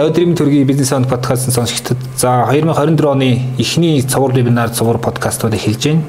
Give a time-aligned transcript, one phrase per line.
[0.00, 3.26] Өдрийн төргийн бизнес ан подкастын сонсогчдод за 2024 оны
[3.58, 6.02] эхний цувар вебинар цувар подкастууд эхэлж байна.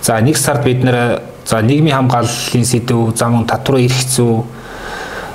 [0.00, 4.40] За нэг сард бид нэр за нийгмийн хамгааллын сэдв, зам татвар эрх зүй,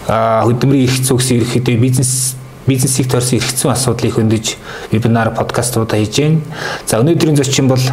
[0.08, 2.36] хөдөлмөрийн эрх зүй гэсэн ерөөхдөө бизнес
[2.66, 4.56] бизнесийг тойрсон зүйн асуудлыг хөндөж
[4.90, 6.42] вебинар подкастуудаа хийж байна.
[6.88, 7.86] За өнөөдрийн зочин бол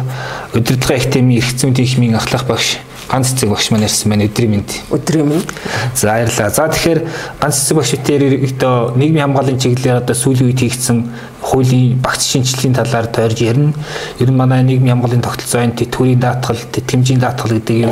[0.53, 4.69] удирдлага академийн зүйн техникийн ахлах багш ганц цэцэг багш маань ярьсан байна өдрийн мэнд.
[4.91, 5.49] Өдрийн мэнд.
[5.95, 6.49] За баярлалаа.
[6.49, 6.99] За тэгэхээр
[7.39, 10.97] ганц цэцэг багш битээр ерөөдөө нийгмийн хамгааллын чиглэлээр одоо сүүлийн үед хийгдсэн
[11.41, 13.73] хуулийн багц шинжилгээний талаар тойрж ярина.
[14.19, 17.87] Ер нь манай нийгмийн хамгааллын тогтолцооны тэтгэврийн даатгал, тэтгэмжийн даатгал гэдэг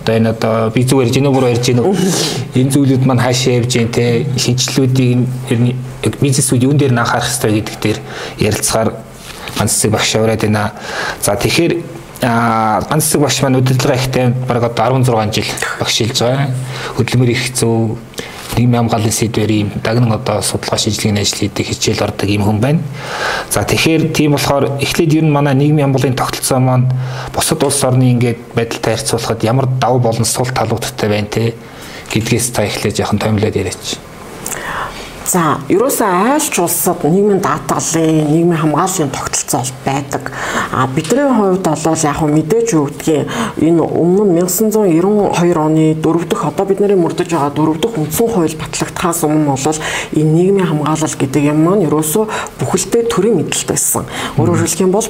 [0.00, 1.82] одоо энэ одоо би зүгээр ярьж гэнэ бүр ярьж гэнэ.
[2.56, 5.76] Энэ зүйлүүд маань хаашаа явж гэн те шинжилгүүдийг ер нь
[6.20, 7.98] бизнесүүд юун дээр анхаарах хэрэгтэй гэдэг дээр
[8.40, 8.90] ярилцахаар
[9.58, 10.72] ганц цэцэг багш аваад байна.
[11.20, 15.48] За тэгэхээр а ганц хэсэг багш маань удирдлага ихтэй бараг одоо 16 жил
[15.80, 16.50] багшилж байгаа.
[16.96, 17.96] Хөдөлмөр их зөв
[18.56, 22.80] нийгмийн хамгааллын сэдвэр ийм дагнан одоо судалгаа шинжилгээний ажил хийдэг хичээл ордог ийм хүн байна.
[23.50, 26.90] За тэгэхээр тийм болохоор эхлээд ер нь манай нийгмийн хамгааллын тогтолцоо маань
[27.32, 31.54] бусад улс орны ингээд байдалтай харьцуулахад ямар давуу болон сул талуудтай байна те
[32.12, 34.09] гэдгээс та эхлээд яхан томилоод яриач.
[35.30, 40.32] За, ерөөсөө айлч улсад нийгмийн даатгалын, нийгмийн хамгааллын тогтолцоо байдаг.
[40.74, 43.30] А бидний хувьд бол яг хөө мэдээж өгдгийн
[43.62, 48.58] энэ өмнө нь 1992 оны 4 дахь одоо бидний мөрдөж байгаа 4 дахь үндсэн хууль
[48.58, 49.78] батлагдахаас өмнө бол
[50.18, 52.24] энэ нийгмийн хамгаалал гэдэг юм маань ерөөсөө
[52.58, 54.10] бүхэлдээ төрийн мэдлэлт байсан.
[54.34, 55.06] Өөрөөр хэлэх юм бол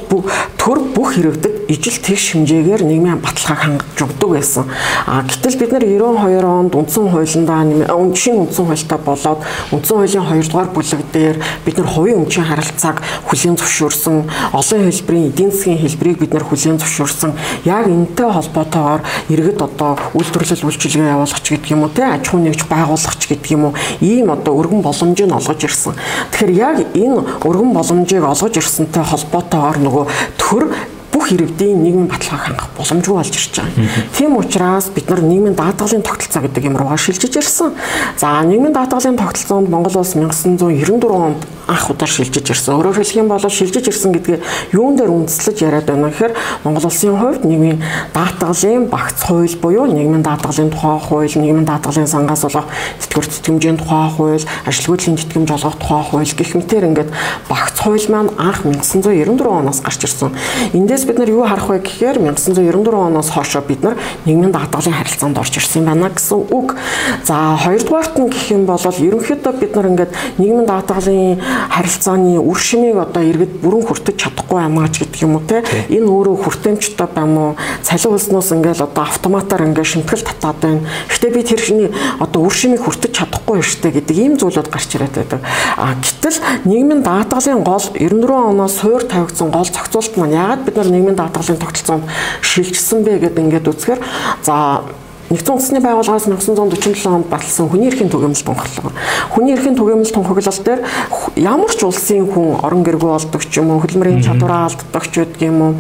[0.61, 4.69] төр бүх хэрэгдэд ижил тэгш хэмжээгээр нийгмийн баталгааг хангаж өгдөг байсан.
[5.07, 7.65] А гэтэл бид нар 92 онд үндсэн хуулиндаа
[8.13, 12.99] шинэ үндсэн хуультай болоод үндсэн хуулийн 2 дугаар бүлэг дээр бид нар хувийн өмчийн харилцааг
[13.31, 14.17] хүлээн зөвшөөрсөн,
[14.51, 17.33] олон хэлбэрийн эдийн засгийн хэлбэрийг бид нар хүлээн зөвшөөрсөн.
[17.65, 22.41] Яг энэтэй холбоотойгоор иргэд одоо үйлдвэрлэл үйлчилгээ явуулах ч гэдэг юм уу те аж ахуй
[22.43, 25.95] нэгж байгуулах ч гэдэг юм уу ийм одоо өргөн боломжийг олгож ирсэн.
[26.35, 30.05] Тэгэхээр яг энэ өргөн боломжийг олгож ирсэнтэй холбоотойгоор нөгөө
[30.39, 30.65] төр
[31.33, 33.89] иргэдийн нийгмийн баталгааг хангах боломжгүй болж ирж байгаа.
[34.17, 37.73] Тийм учраас бид нар нийгмийн даатгалын тогтолцоо гэдэг юм руугаа шилжиж ирсэн.
[38.19, 41.41] За нийгмийн даатгалын тогтолцоонд Монгол улс 1994 онд
[41.71, 42.75] анх удаа шилжиж ирсэн.
[42.75, 44.39] Өөрөөр хэлэх юм бол шилжиж ирсэн гэдгээ
[44.75, 46.35] юун дээр үндэслэж яриад байна гэхээр
[46.67, 47.79] Монгол улсын хувьд нийгмийн
[48.11, 52.67] даатгалын багц хууль буюу нийгмийн даатгалын тухай хууль, нийгмийн даатгалын сангаас олох
[53.07, 57.11] тэтгэвэр тэтгэмжийн тухай хууль, ажилгүйдлийн тэтгэмж олгох тухай хууль гэх мэтэр ингээд
[57.47, 60.35] багц хууль маань анх 1994 оноос гарч ирсэн.
[60.75, 65.37] Эндээс бид нар юу харах вэ гэхээр 1994 оноос хойшоо бид нар нийгмийн даатгалын харилцаанд
[65.37, 66.75] орж ирсэн байна гэсэн үг.
[67.25, 72.97] За хоёрдугаарт нь гэх юм бол ерөнхийдөө бид нар ингээд нийгмийн даатгалын харилцааны үр шимийг
[72.97, 75.61] одоо иргэд бүрэн хүртэж чадахгүй байна ч гэдэг юм уу те.
[75.93, 77.53] Энэ өөрөө хүртээмжтэй байна уу?
[77.85, 80.89] Цалин улснаас ингээд одоо автоматар ингээд шимтгэл татаад байна.
[81.13, 85.15] Гэтэ би тэр шиний одоо үр шимийг хүртэж чадахгүй штэ гэдэг ийм зүйлүүд гарч ирээд
[85.21, 85.41] байдаг.
[85.77, 90.89] А гэтэл нийгмийн даатгалын гол 94 оноос суур тавигдсан гол зохицуулт маань ягаад бид нар
[91.01, 92.05] нийгмийн даатгалын тогтолцоонд
[92.45, 94.01] шилжсэн бэ гэдэг ингээд үзэхээр
[94.45, 94.85] за
[95.31, 98.91] Нэгдсэн үндэсний байгууллагаас 1947 онд баталсан хүний эрхийн түгээмэл тунхаглал.
[99.31, 100.83] Хүний эрхийн түгээмэл тунхаглал дээр
[101.39, 105.47] ямар ч улсын хүн орон гэргүй болдог ч юм уу, хөдөлмөрийн чадвараа алддаг ч гэдэг
[105.47, 105.73] юм уу,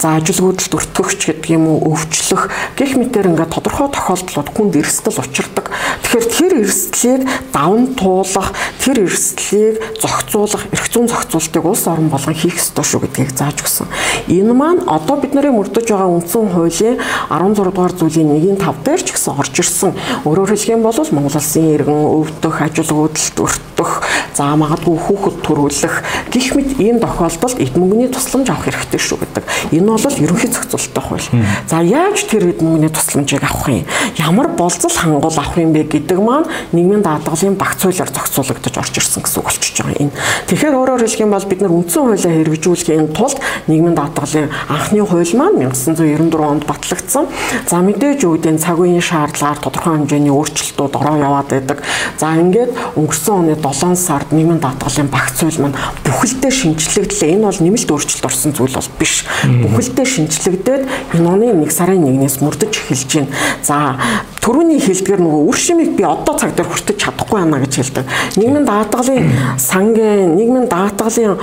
[0.00, 2.48] за ажилгүйдэлд өртгөх ч гэдэг юм уу, өвчлөх
[2.80, 5.68] гэх мэтэр ингээд тодорхой тохиолдлууд хүнд эрсдэл учирдаг.
[6.00, 7.22] Тэгэхээр тэр эрсдлийг
[7.52, 13.36] давн туулах, тэр эрсдлийг зохицуулах, эрх зүйн зохицуултыг улс орон болгон хийх ёстой шүү гэдгийг
[13.36, 13.84] зааж өгсөн.
[14.32, 16.96] Энэ маань одоо бид нарын мөрдөж байгаа үндсэн хуулийн
[17.28, 19.90] 16 дугаар зүйлийн 1-ийн 5 дээр дээр ч гэсэн орж ирсэн.
[20.22, 23.90] Өөрөөр хэлэх юм бол Монгол улсын иргэн өвдөх, ажилгүйдэлд өртөх,
[24.38, 25.94] за магадгүй хүүхэд төрүүлэх
[26.30, 29.44] гих мэт ийм тохиолдолд эд мөнгөний тусламж авах хэрэгтэй шүү гэдэг.
[29.74, 31.26] Энэ бол ерөнхий зохицуулалттай хууль.
[31.66, 33.82] За яаж тэр эд мөнгөний тусламжийг авах юм?
[34.18, 39.22] Ямар болцол хангуул авах юм бэ гэдэг маань нийгмийн даатгалын багц хуулиар зохицуулагдаж орж ирсэн
[39.22, 40.12] гэсэн үг болчихж байгаа юм.
[40.46, 45.34] Тэгэхээр өөрөөр хэлэх юм бол бид нар үндсэн хуулиа хэрэгжүүлэхийн тулд нийгмийн даатгалын анхны хууль
[45.34, 47.26] маань 1994 онд батлагдсан.
[47.66, 51.78] За мэдээж үүдийн цаг үеийн шаардлагаар тодорхой хэмжээний өөрчлөлтүүд ороо яваад байдаг.
[52.20, 57.34] За ингээд өнгөрсөн оны 7 сард нийгмийн даатгалын багц хууль маань бүхэлдээ шинжлэгдлээ.
[57.40, 59.24] Энэ бол нэмэлт өөрчлөлт орсон зүйл бол биш.
[59.42, 60.82] Бүхэлдээ шинжлэгдээд
[61.16, 63.32] энэ оны 1 сарын 1-ээс мөрдөж эхэлж байна.
[63.64, 63.96] За
[64.44, 68.04] Төрөний хэлдгэр нөгөө үр шимийг би одоо цаг дээр хүртэж чадахгүй байна гэж хэлдэг.
[68.36, 71.40] Нийгмийн даатгалын сангийн, нийгмийн даатгалын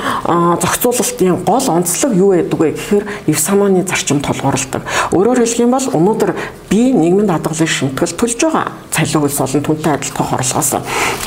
[0.62, 4.86] зохицуулалтын гол онцлог юу байдаг вэ гэхээр эв самааны зарчим толгуурлдаг.
[5.18, 6.32] Өөрөөр хэлэх юм бол өнөөдөр
[6.70, 8.70] би нийгмийн даатгалын шимтгэл төлж байгаа.
[8.94, 10.72] Цалин хөлс олон түнтэй адилхан хорлогоос.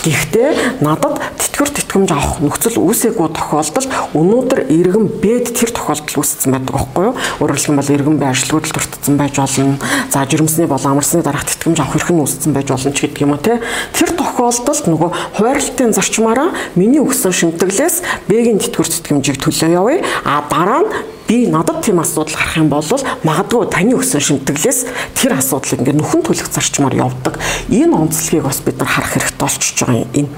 [0.07, 6.75] Гэхдээ надад тэтгэр тэтгэмж авах нөхцөл үүсээгүй тохиолдолд өнөөдөр иргэн бэд тэр тохиолдол үүссэн байдаг
[6.77, 7.15] байхгүй юу?
[7.43, 9.79] Өөрөөр хэлбэл иргэн бай ажилгүйдэл дуртсан байж болно.
[10.13, 13.33] За жирэмсний бол амарсны дараах тэтгэмж авах хэрэг нь үүссэн байж болно ч гэдэг юм
[13.33, 13.57] уу те.
[13.97, 20.05] Тэр тохиолдолд нөгөө хуваарлтын зарчмаараа миний өгсөн шимтгэлээс бэгийн тэтгэр тэтгэмжийг төлөө явъя.
[20.29, 20.93] А дараа нь
[21.25, 22.85] би надад тийм асуудал гарах юм бол
[23.25, 27.41] магадгүй таны өгсөн шимтгэлээс тэр асуудал ингээд нөхөн төлөх зарчмаар явдаг.
[27.73, 30.29] Энэ онцлогийг бас бид нар харах хэрэгтэй болчихж байгаа юм.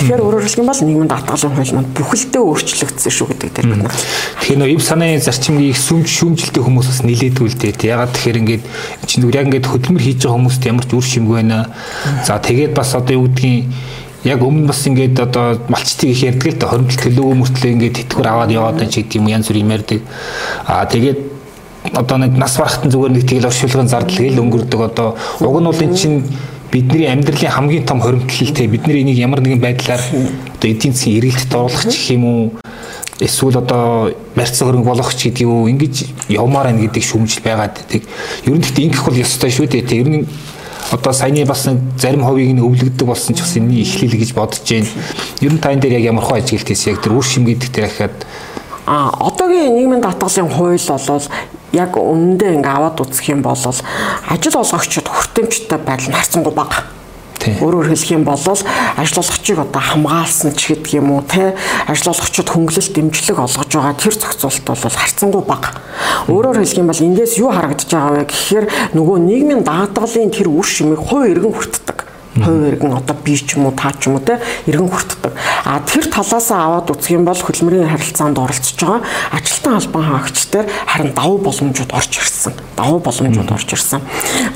[0.00, 3.82] Тэгэхээр өөрөөр хэлэх юм бол нийгмийн даатгалын хууль маань бүхэлдээ өөрчлөгдсөн шүү гэдэг дээр бид
[3.84, 3.96] нар.
[4.40, 7.84] Тэгэхээр нөө ив санааны зарчмыг сүмж шүүмжилтэй хүмүүс бас нилээдгүй л дээ.
[7.84, 8.64] Ягаад тэгэхээр ингээд
[9.04, 11.68] чинь яг ингээд хөдөлмөр хийж байгаа хүмүүст ямар ч үр шимгүй байна.
[12.24, 13.68] За тэгээд бас одоо юу гэдгийг
[14.24, 18.28] яг өмнө бас ингээд одоо малчтыг их ярьдаг л да хоримтл төлөөгөө мөртлөө ингээд тэтгэр
[18.28, 20.00] аваад яваад байна ч гэдэг юм янз бүр юм ярьдаг.
[20.64, 21.20] Аа тэгээд
[21.96, 25.80] одоо нэг нас барахтан зүгээр нэг тэгэл оршуулгын зардал гэл өнгөрдөг одоо уг нь бол
[25.80, 26.24] эн чинь
[26.72, 31.54] бидний амьдралын хамгийн том хоримтлал те бидний энийг ямар нэгэн байдлаар одоо эдийн засгийн эргэлтэд
[31.54, 32.52] оруулах гэх юм уу
[33.20, 38.02] эсвэл одоо барьцсан хөрөнгө болгох ч гэдэг юу ингэж явмаар байна гэдэг шүүмжил байгаад байдаг.
[38.46, 40.00] Ер нь гэхдээ ингэх бол ёстой шүү дээ.
[40.00, 40.26] Ер нь
[40.90, 41.68] одоо саяны бас
[41.98, 44.88] зарим ховийг нь өвлөгддөг болсон ч бас энэний эхлэл гэж бодож байна.
[45.40, 47.70] Ер нь та энэ дээр яг ямар хөө ажиглалт хийсэн яг тэр үр шим гэдэг
[47.70, 48.16] дээр ахаад
[48.86, 51.26] а одоогийн нийгмийн даатгалын хууль бол
[51.72, 56.90] яг үнэндээ ингээ аваад үзэх юм бол ажил олгогчид хүртээмжтэй байдал нь харцангуй бага.
[57.40, 61.56] Өөрөөр хэлэх юм бол ажиллуулагчийг одоо хамгаалсан ч гэдэг юм уу те
[61.88, 65.72] ажиллуулагчид хөнгөлөлт дэмжлэг олгож байгаа тэр зохицуулт бол харьцангуй бага.
[66.28, 70.68] Өөрөөр хэлэх юм бол эндээс юу харагдаж байгаа вэ гэхээр нөгөө нийгмийн даатгалын тэр үр
[70.68, 71.99] шимийг хувь иргэн хүртдэг
[72.36, 75.32] хувь иргэн одоо би ч юм уу та ч юм уу те иргэн хүртдэг.
[75.64, 79.02] А тэр талаасаа аваад үзэх юм бол хөдөлмөрийн харилцаанд оролцож байгаа
[79.34, 82.54] ажилтан албан хаагчдаар харин давуу боломжууд орж ирсэн.
[82.76, 84.00] Давуу боломжууд орж ирсэн.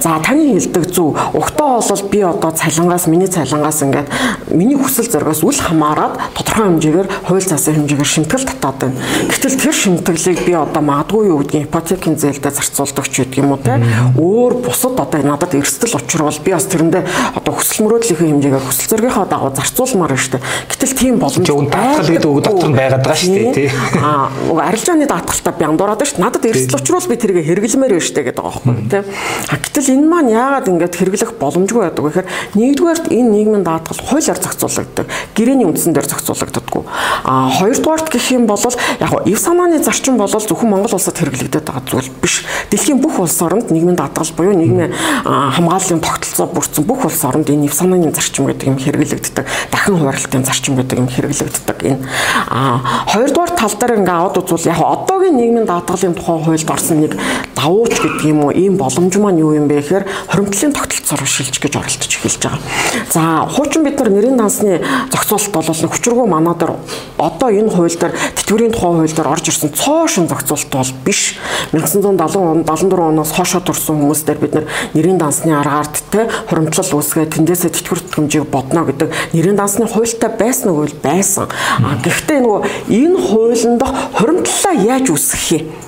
[0.01, 1.19] За таны хэлдэг зөв.
[1.35, 4.09] Угтаа бол би одоо цалингаас миний цалингаас ингээд
[4.51, 9.01] миний хүсэл зоригоос үл хамааран тодорхой хэмжээгээр хууль заасан хэмжээгээр шимтгэл татаад байна.
[9.29, 13.61] Гэтэл тэр шимтгэлийг би одоо магадгүй юу гэдгийг ипотекийн зээлдээ зарцуулдаг ч гэдэг юм уу
[13.61, 13.83] те.
[14.17, 17.03] Өөр бусад одоо надад эрсдэл учрвал би бас тэрэндээ
[17.35, 20.45] одоо хүсэл мөрөөдлийн хэмжээгээр хүсэл зоригийнхоо дагуу зарцуулмаар байна шүү дээ.
[20.69, 23.69] Гэтэл тийм боломж даатгал гэдэг үг дотор нь байгаад байгаа шүү дээ тий.
[24.05, 24.29] Аа
[24.69, 26.21] арилжааны даатгалтай бяндураад байна шүү.
[26.21, 29.03] Надад эрсдэл учруулал би тэрийг хэрэглэмээр байна шүү дээ гэдэг байгаа байхгүй тий.
[29.49, 34.01] А гэтэл энэ маань яагаад ингэж хэрэглэх боломжгүй байдаг вэ гэхээр нэгдүгээрт энэ нийгмийн даатгал
[34.05, 35.07] хуулиар зохицуулагддаг.
[35.33, 36.83] Гэрээний үндсэн дээр зохицуулагддаггүй.
[37.25, 41.85] А хоёрдугаарт гэх юм бол яг ив санааны зарчим бол зөвхөн Монгол улсад хэрэглэгдээд байгаа
[41.89, 42.45] зүйл биш.
[42.69, 44.93] Дэлхийн бүх улс оронд нийгмийн даатгал буюу нийгмийн
[45.25, 49.47] хамгааллын тогтолцоо бүрдсэн бүх улс оронд энэ ив санааны зарчим гэдэг юм хэрэглэгддэг.
[49.71, 51.79] Дахин хуваарлтын зарчим гэдэг юм хэрэглэгддэг.
[51.83, 52.03] Энэ
[52.51, 57.13] а хоёрдугаар тал дээр ингээ аваад үзвэл яг одоогийн нийгмийн даатгалын тухай хуульд орсон нэг
[57.55, 61.73] давууч гэдэг юм уу ийм боломж маань юу юм бэ гэхээр хоримтлын тогтолцоор шилж гэж
[61.79, 62.61] оролдож эхэлж байгаа.
[63.09, 66.73] За хуучин бид нар нэрийн дансны зохицуулалт бол хүчргөө манаа дээр
[67.19, 71.39] одоо энэ хууль дээр тэтгэврийн тухай хууль дээр орж ирсэн цоошин зохицуулалт бол биш.
[71.73, 74.55] 1970 он 74 оноос хойшоо турсан хүмүүс дээр бид
[74.95, 80.73] нэрийн дансны аргаард те хуримтлал үүсгээд тэндээсээ тэтгэвэр тэтгэмжийг бодно гэдэг нэрийн дансны хуультай байсан
[80.73, 81.53] уу байсан.
[82.01, 83.83] Гэхдээ нөгөө энэ хуулинд
[84.17, 85.84] хуримтлалаа яаж үүсгэх юм?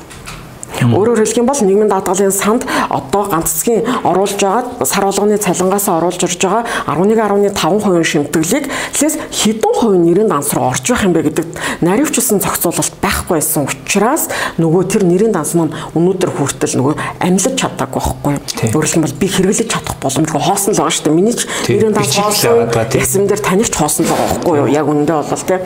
[0.84, 6.20] Өөрөөр хэлэх юм бол нийгмийн даатгалын санд одоо ганцгийн оруулж байгаа сар болгоны цалингаас оруулж
[6.20, 11.46] ирж байгаа 11.5% шимтгэлийг лээс хэдэн хувийн нэрийн данс руу орж байх юм бэ гэдэг
[11.81, 14.28] наривчлсан зохицуулалт байхгүй байсан учраас
[14.61, 16.94] нөгөө тэр нэрийн данс маань өнөөдөр хүртэл нөгөө
[17.25, 18.34] амьлаж чадаагүй байхгүй.
[18.69, 21.17] Өөрөөр хэлэх юм бол би хэрэглэж чадах боломжгүй хоосон л байгаа шүү дээ.
[21.17, 24.69] Миний ч нэрийн данс хоосон ясам дээр таних ч хоосон л байгаа байхгүй юу.
[24.69, 25.61] Яг үнэндээ бол тий.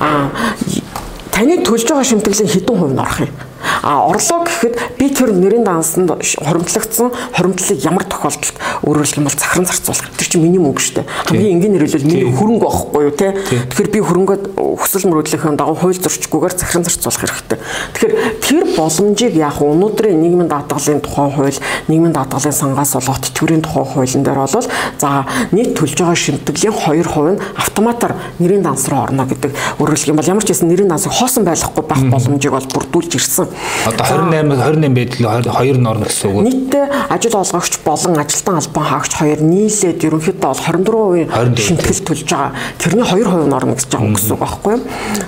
[0.00, 0.32] Аа
[1.34, 3.34] таны төлж байгаа шимтгэлийн хэдэн хувь нь орох юм?
[3.82, 9.66] А орлоо гэхэд би тэр нэрийн дансанд хоримтлагдсан хоримтлалыг ямар тохиолдолд өөрөөр юм бол захиран
[9.66, 10.10] зарцуулах.
[10.16, 11.06] Тэр чинь миний мөнгө шүү дээ.
[11.28, 13.32] Хамгийн энгийн нэрэлэл миний хөрөнгө байхгүй юу те.
[13.42, 17.58] Тэгэхээр би хөрөнгөд хүсэл мөрөөдлийнхөө дагуу хууль зөрчиггүйгээр захиран зарцуулах хэрэгтэй.
[17.94, 23.84] Тэгэхээр тэр боломжийг яг өнөөдрийн нийгмийн даатгалын тухай хууль, нийгмийн даатгалын сангаас олох тэтгэврийн тухай
[23.84, 24.66] хуулийн дээр бол
[24.98, 29.52] за нийт төлж байгаа шимтгэлийн 2% нь автоматар нэрийн данс руу орно гэдэг.
[29.78, 33.48] Өөрөөр юм бол ямар ч хэсэн нэрийн дансыг хоосон байхгүй байх боломжийг бол бүрдүүлж ирсэн.
[33.86, 36.42] Одоо 28 28 байдал хоёр нь орно гэсэн үг.
[36.48, 42.52] Нийтдээ ажил олгогч болон ажилтан албан хаагч хоёр нийлээд ерөнхийдөө бол 24% шимтгэл төлж байгаа.
[42.80, 44.82] Тэрний 2% нь орно гэж байгаа гэсэн үг байхгүй юу?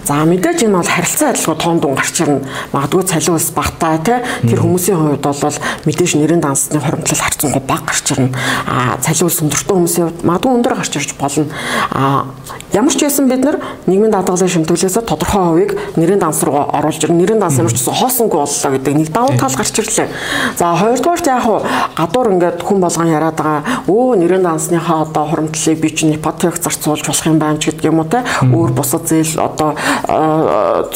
[0.05, 2.41] За мэдээж энэ бол харилцан адилгүй тоон дун гарч ирнэ.
[2.73, 4.19] Магадгүй цалин ус багтаа тий
[4.49, 8.33] тэр хүмүүсийн хувьд бол мэдээж нэрийн дансны хоримтлал харцангуй бага гарч ирнэ.
[8.67, 11.47] А цалин ус өндөртэй хүмүүсийн хувьд магадгүй өндөр гарч ирж болно.
[11.93, 12.25] А
[12.73, 17.21] ямар ч байсан бид нар нийгмийн даатгалын шимтгэлээс тодорхой хувийг нэрийн данс руу оруулж ирнэ.
[17.21, 20.09] Нэрийн данс ямар ч гэсэн хоосон боллоо гэдэг нэг давуу тал гарч ирлээ.
[20.57, 21.61] За хоёрдугаарт яг хуу
[21.97, 27.05] гадуур ингээд хүн болгон яриад байгаа өө нэрэн дансныхаа одоо хуримтлалыг би чинь ипотек зарцуулж
[27.07, 29.77] болох юм байна ч гэдэг юм уу те өөр бусад зээл одоо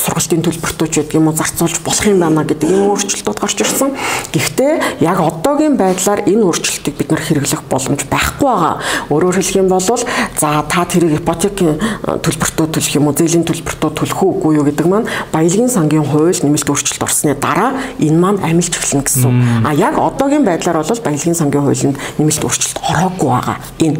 [0.00, 3.92] сургалтын төлбөртөө ч гэдэг юм уу зарцуулж болох юм байна гэдэг энэ өөрчлөлтүүд гарч ирсэн.
[4.32, 8.80] Гэхдээ яг одоогийн байдлаар энэ өөрчлөлтийг бид нар хэрэглэх боломж байхгүй байгаа.
[9.12, 14.20] Өөрөөр хэлэх юм бол за та тэрийг ипотекийн төлбөртөө төлөх юм уу зээлийн төлбөртөө төлөх
[14.22, 19.02] үгүй юу гэдэг маань баялагын сангийн хууль нэмэлт өөрчлөлт орсны дараа энэ маань амилж эхэлнэ
[19.02, 19.66] гэсэн.
[19.66, 23.58] А яг одоогийн байдлаар бол баялагын сангийн хуулинд нэмэлт өөрчлөлт ороогүй байгаа.
[23.82, 23.98] Энэ.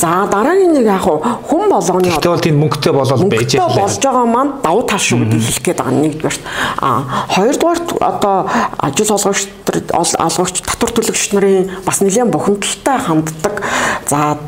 [0.00, 3.76] За дараагийн нэг яг хүн болгоны Гэхдээ бол тийм мөнгөтэй болол байж байгаа.
[3.76, 6.38] болж байгаа маань давуу тал шүү гэдгийг хэлэх гээд байгаа нэгдүгээр.
[6.80, 6.88] А
[7.36, 8.36] хоёрдугаарт одоо
[8.80, 9.42] ажил олгогч
[9.92, 13.54] олгогч татвар төлөгч нарын бас нэлээд бухимдалтай ханддаг.
[14.08, 14.38] За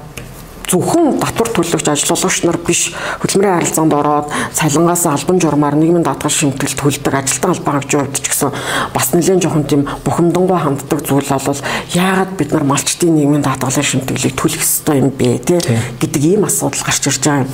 [0.70, 6.78] зөвхөн татвар төлөгч ажиллагч нар биш хөдөлмөрийн харилцаанд ороод цалингаас албан журмаар нийгмийн даатгал шимтгэл
[6.78, 8.54] төлдөг ажилтан албаагчийн хувьд ч гэсэн
[8.94, 11.60] бас нэлээд жоохон тийм бухимдангуй ханддаг зүйл бол
[11.90, 15.58] яагаад бид нар малчтын нийгмийн даатгалын шимтгэлийг төлөх ёстой юм бэ те
[15.98, 17.50] гэдэг ийм асуудал гарч ирж байгаа юм.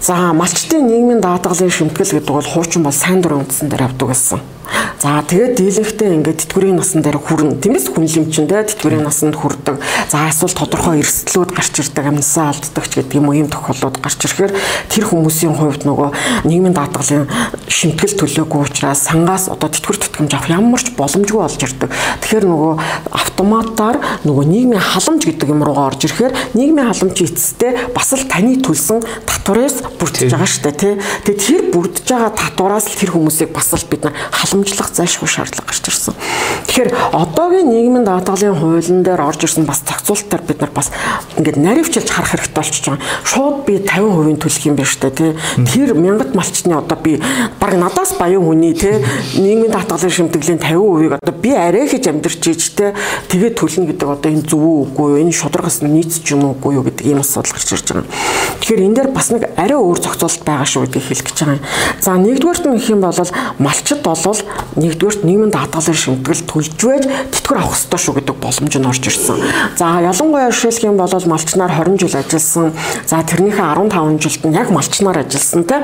[0.00, 4.40] За малчтын нийгмийн даатгалын шимтгэл гэдэг бол хуучин бол сайн дурын үндсэн дээр авдаг гэсэн.
[4.96, 7.60] За тэгээд дийлэнхтэй ингээд тэтгэврийн насан дээр хүрнэ.
[7.60, 9.76] Тиймээс хүнлэмжиндээ тэтгэврийн насанд хүрдэг.
[10.08, 14.24] За эсвэл тодорхой эрсдлүүд гарч ирдэг, амьсаа алддаг ч гэдэг юм уу ийм тохиолдлууд гарч
[14.24, 14.56] ирэхээр
[14.88, 17.28] тэр хүмүүсийн хувьд нөгөө нийгмийн даатгалын
[17.68, 21.92] шимтгэл төлөөгүй учраас сангаас одоо тэтгэвэр тэтгэмж авах ямар ч боломжгүй болж ирдэг.
[22.24, 22.72] Тэгэхээр нөгөө
[23.12, 28.56] автоматар нөгөө нийгмийн халамж гэдэг юм руугаа орж ирэхээр нийгмийн халамжийн эцэстээ бас л таны
[28.64, 30.94] төлсөн татвараас бүрдэж байгаа шүү дээ тий.
[31.28, 34.16] Тэгээд тэр бүрдэж байгаа татвараас л тэр хүмүүсийг бас л бид нар
[34.56, 36.14] халамжлах зайлшгүй шаардлага гарч ирсэн.
[36.66, 40.90] Тэгэхээр одоогийн нийгмийн даатгалын хуулийн дээр орж ирсэн бас зохицуулалтаар бид нар бас
[41.36, 43.04] ингээд наривчилж харах хэрэгтэй болчихж байгаа.
[43.24, 45.32] Шууд би 50% төлөх юм байна шүү дээ тий.
[45.68, 47.20] Тэр мянгат малчны одоо би
[47.60, 49.04] баг надаас баян хүний тий
[49.36, 52.96] нийгмийн даатгалын шимтгэлийн 50%-ийг одоо би арай хийж амьдарч ийж тий
[53.28, 55.20] тэгээд төлнө гэдэг одоо энэ зөв үгүй юу?
[55.20, 58.08] Энэ шударгаас нийцч юм уугүй юу гэдэг ийм асуудал гарч ирж байгаа.
[58.60, 61.64] Тэгэхээр энэ дээр бас нэг арай өөр зохицуулалт байгаа шүү гэдгийг хэлэх гэж байгаа юм.
[62.00, 64.40] За нэгдүгээрт нь гэх юм бол малчд болвол
[64.76, 69.40] нэгдүгээрт нийгмийн даатгалын шимтгэл төлж байж тэтгэр авах ёстой шүү гэдэг боломж нь орж ирсэн.
[69.76, 72.72] За ялангуяа жишээлх юм бол малчнаар 20 жил ажилласан.
[73.06, 75.80] За тэрнийхээ 15 жилд нь яг малчнаар ажилласан те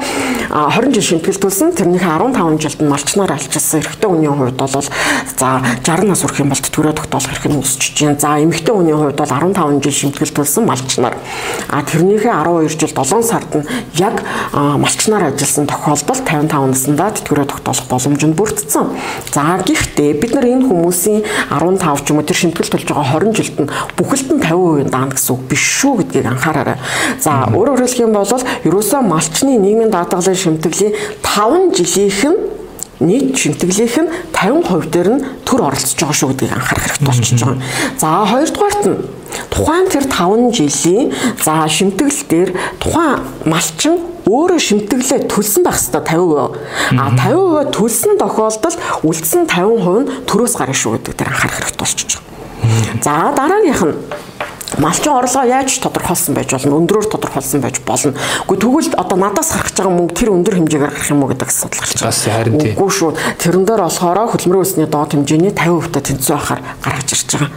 [0.53, 1.73] 20 жил шимтгэл төлсөн.
[1.73, 5.49] Тэрнийхээ 15 жилд нь малчнаар ажилласан эрэгтэй хүний хувьд бол за
[5.83, 8.19] 60 нас хүрэх юм бол тэтгэрээ тогтоолох эрх нь өсөж чинь.
[8.21, 11.17] За эмэгтэй хүний хувьд бол 15 жил шимтгэл төлсөн малчнаар.
[11.73, 13.67] А тэрнийхээ 12 жил 7 сард нь
[13.97, 14.21] яг
[14.53, 18.87] малчнаар ажилласан тохиолдолд 55 наснда тэтгэрээ тогтоолох боломж нь бүрдсэн.
[19.33, 23.33] За гэхдээ бид нар энэ хүмүүсийн 15 ч юм уу тэр шимтгэл төлж байгаа 20
[23.33, 26.79] жилд нь бүхэлд нь 50% даана гэсэн үг биш шүү гэдгийг анхаараарай.
[27.19, 28.29] За өөрөөр хэлэх юм бол
[28.69, 30.95] ерөөсөө малчны нийгмийн даатгалын шимтгэлийн
[31.25, 32.39] 5 жилийнх нь
[33.03, 37.63] нийт шимтгэлийнх нь 50% дээр нь төр оролцож байгаа шүү гэдгийг анхаарах хэрэгтэй болчихж байгаа.
[37.99, 38.99] За хоёрдугаарт нь
[39.51, 41.13] тухайн тэр 5 жилийн
[41.43, 46.99] за шимтгэл дээр тухайн малчин өөрөө шимтгэлээ төлсөн байх хэвээр 50%.
[46.99, 52.11] А 50% төлсөн тохиолдолд үлдсэн 50% нь төрөөс гарна шүү гэдэг дээр анхаарах хэрэгтэй болчихж
[52.17, 52.33] байгаа.
[53.03, 53.97] За дараагийнх нь
[54.79, 56.79] малчин орлогоо яаж тодорхойлсон байж болно?
[56.81, 58.15] Өндөрөөр тодорхойлсон байж болно?
[58.47, 61.49] Үгүй тэгвэл одоо надаас гарах гэж байгаа мөнгө тэр өндөр хэмжээгээр гарах юм уу гэдэг
[61.49, 61.93] асуудал гарч
[62.63, 63.11] тийм үгүй шүү.
[63.43, 67.51] Тэрэн дээр болохоор хөдөлмөрийн өсний доод хэмжээний 50% та тэнцүү ахаар гаргаж ирж байгаа.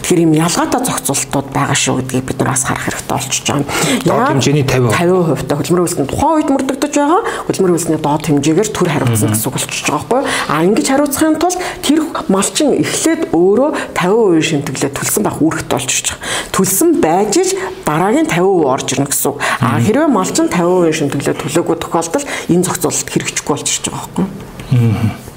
[0.00, 3.66] Тэгэхээр ийм ялгаатай зохицуултууд байгаа шүү гэдгийг бид нар бас харах хэрэгтэй болчихж байгаа.
[4.04, 7.20] Доод хэмжээний 50% 50% та хөдөлмөрийн өсний тухайн үед мөрдөгдөж байгаа.
[7.48, 11.58] Хөдөлмөрийн өсний доод хэмжээгээр төр хариуцсан гэсэн үг болчихж байгаа байхгүй а ингэж хариуцахын тулд
[11.84, 17.52] тэр малчин эхлээд өөрөө 50% шимтгэлээ төлсөн байх үүрэгтэй болчихж байгаа төлсөн байж л
[17.86, 19.34] дараагийн 50% орж ирнэ гэсэн.
[19.60, 25.30] А хэрвээ малчин 50% шимтгэлээ төлөөгүй тохиолдолд энэ зохицуулалт хэрэгжихгүй болчихж байгаа байхгүй?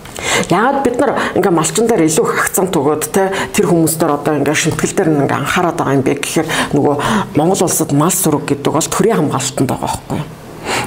[0.49, 4.33] Яагаад бид нар ингээ малчин дээр илүү их акцент өгөөд те тэр хүмүүс дээр одоо
[4.39, 6.95] ингээ шимтгэл дээр ингээ анхаарат байгаа юм бэ гэхээр нөгөө
[7.37, 10.42] Монгол улсад мал сүрэг гэдэг бол төрийн хамгаалтанд байгаа байхгүй юу?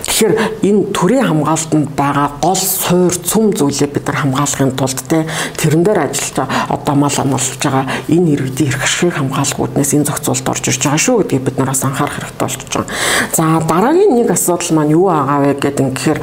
[0.07, 5.27] Тэгэхээр энэ төрийн хамгаалтанд байгаа гол суур цөм зүйлээ бид нар хамгаалахын тулд те
[5.61, 10.65] тэрэн дээр ажиллаж одоо мал амлуулж байгаа энэ иргэдийн эрх ашиг хамгаалгууднаас энэ зохицуулалт орж
[10.71, 12.95] ирж байгаа шүү гэдгийг бид нараас анхаарах хэрэгтэй болчихж байгаа.
[13.37, 16.21] За дараагийн нэг асуудал маань юу байгаа вэ гэдэг юм гэхээр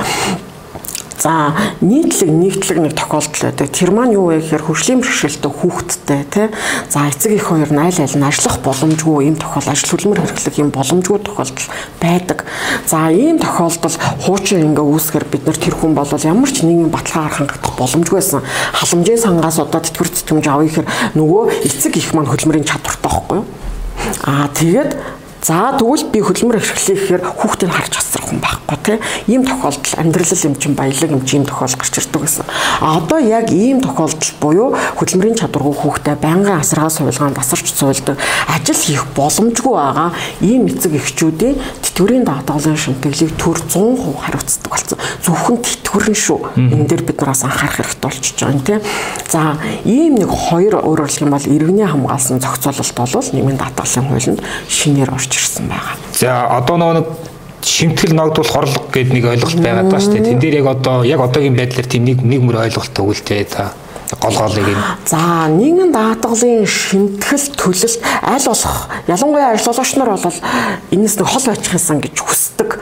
[1.19, 3.67] За нийтлэг нэгтлэг нэг тохиолдол байдаг.
[3.71, 6.47] Тэр маань юу вэ гэхээр хөгжлийн бэрхшээлтэй хүүхэдтэй тий.
[6.89, 10.57] За эцэг их хоёр нь аль аль нь ажиллах боломжгүй ийм тохиол ажил хөдөлмөр хэрэглэх
[10.59, 11.69] юм боломжгүй тохиолдол
[12.01, 12.45] байдаг.
[12.87, 17.29] За ийм тохиолдол хуучин ингээ үүсгэр бид нар тэр хүн бол ямар ч нийгмийн баталгаа
[17.29, 18.41] хангах боломжгүй байсан.
[18.73, 23.47] Халамжийн сангаас одоо тэтгэвэр тэтгэмж авъя гэхээр нөгөө эцэг их маань хөдөлмөрийн чадвартай байхгүй юу?
[24.27, 24.91] Аа тэгээд
[25.43, 28.39] За тэгвэл би хөдөлмөр ашиглая гэхээр хүүхдийг харж асрах хүн
[28.73, 29.33] байхгүй тий.
[29.33, 32.45] Ийм тохиолдол амьдрал юм чин баялаг юм чин тохиолдол гарч ирдэг гэсэн.
[32.81, 38.75] А одоо яг ийм тохиолдол буюу хөдөлмөрийн чадваргүй хүүхдээ байнгын асаргаа сувилгаанд асарч суулдаг ажил
[38.75, 40.11] хийх боломжгүй байгаа
[40.41, 44.97] ийм эцэг эхчүүдийн тэтгэврийн даатгалын шимтгэлийг төр 100% хариуцдаг болсон.
[45.23, 46.39] Зөвхөн тэтгэврэн шүү.
[46.57, 48.79] Энэ дээр бид нараас анхаарах хэрэгтэй болчихж байгаа юм тий.
[49.29, 54.41] За ийм нэг хоёр өөрөөр хэлэх юм бол иргэний хамгаалсан зохицуулалт бол нийгмийн даатгалын хуулинд
[54.67, 55.95] шинээр орж ирсэн байгаа.
[56.13, 57.05] За одоо нэг
[57.65, 60.27] шимтгэл ногдуулах орлого гэдэг нэг ойлголт байгаа даа шүү дээ.
[60.29, 63.73] Тэн дээр яг одоо яг одоогийн байдлаар тийм нэг нэг мөр ойлголт өгүүлтэй та
[64.21, 64.81] гол голыг юм.
[65.05, 70.39] За нийгмийн даатгалын шимтгэл төлөлт аль болох ялангуяа ажиллагч нар бол
[70.91, 72.79] энэс нэг хол очих юмсан гэж хүсдэг.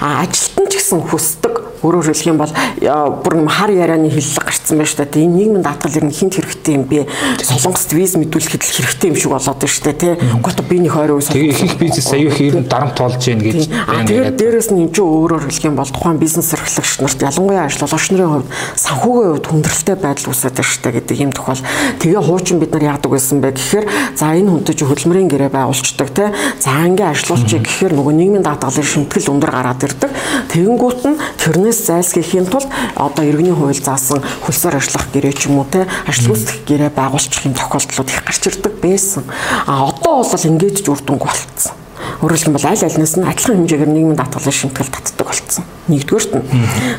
[0.00, 4.88] А ажилтан ч гэсэн хүсдэг Өөрөөр хэлэх юм бол бүр хар ярианы хиллэг гарцсан байна
[4.88, 5.24] шүү дээ.
[5.28, 7.04] Энэ нийгмийн даатгал ер нь хинт хэрэгтэй юм бэ?
[7.44, 10.14] Солонгост виз мэдүүлэхэд л хэрэгтэй юм шиг болоод байна шүү дээ, тий.
[10.16, 13.20] Гэхдээ би нэг хоёр үе Тэгээ их их бизнес аюу их ер нь дарамт болж
[13.20, 13.68] байна гэж.
[14.08, 18.06] Тэгээд дээрэс нь энэ чинь өөрөөр хэлэх юм бол тухайн бизнес эрхлэгч нарт ялангуяа ажиллагч
[18.14, 18.48] нарын хувьд
[18.78, 21.62] санхүүгийн хувьд хүндрэлтэй байдал үүсэж байна шүү дээ гэдэг юм тохиол.
[22.00, 26.08] Тэгээ хуучин бид нар яадаг байсан бэ гэхээр за энэ хүнтэй чи хөдөлмөрийн гэрээ байгуулцдаг
[26.14, 26.28] тий.
[26.62, 30.10] За ингээ ажиллуулчих гэхээр нөгөө нийгмийн даатгалын шимтгэл өндөр гараад ирдэг.
[30.54, 35.58] Тэгэнгүүт нь тэрнээс тэрнээс зайлсхийхийн тулд одоо иргэний хууль заасан хөлсөөр ажиллах гэрээ ч юм
[35.58, 39.24] уу те ажил гүйцэтгэх гэрээ байгуулчих юм тохиолдлууд их гарч ирдэг байсан.
[39.66, 41.74] А одоо бол ингэж ч үр дүнг болцсон.
[42.22, 45.64] Өөрөөр хэлбэл аль альнаас нь адилхан хэмжээгээр нийгмийн даатгалын шимтгэл татдаг болцсон.
[45.88, 46.46] Нэгдүгээрт нь.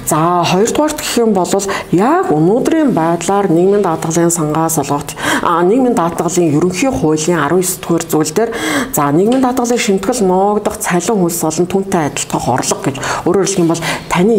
[0.09, 1.49] За хоёрдугаарт гэх юм бол
[1.93, 5.15] яг өнөөдрийн байдлаар нийгмийн даатгалын сангаас олгогч
[5.45, 8.51] нийгмийн даатгалын ерөнхий хуулийн 19 дугаар зүйл дээр
[8.93, 12.97] за нийгмийн даатгалын шимтгэл ноогдох цалин хөлс олон түнтэй адилтгах орлого гэж
[13.29, 14.35] өөрөөр хэлэх юм бол таны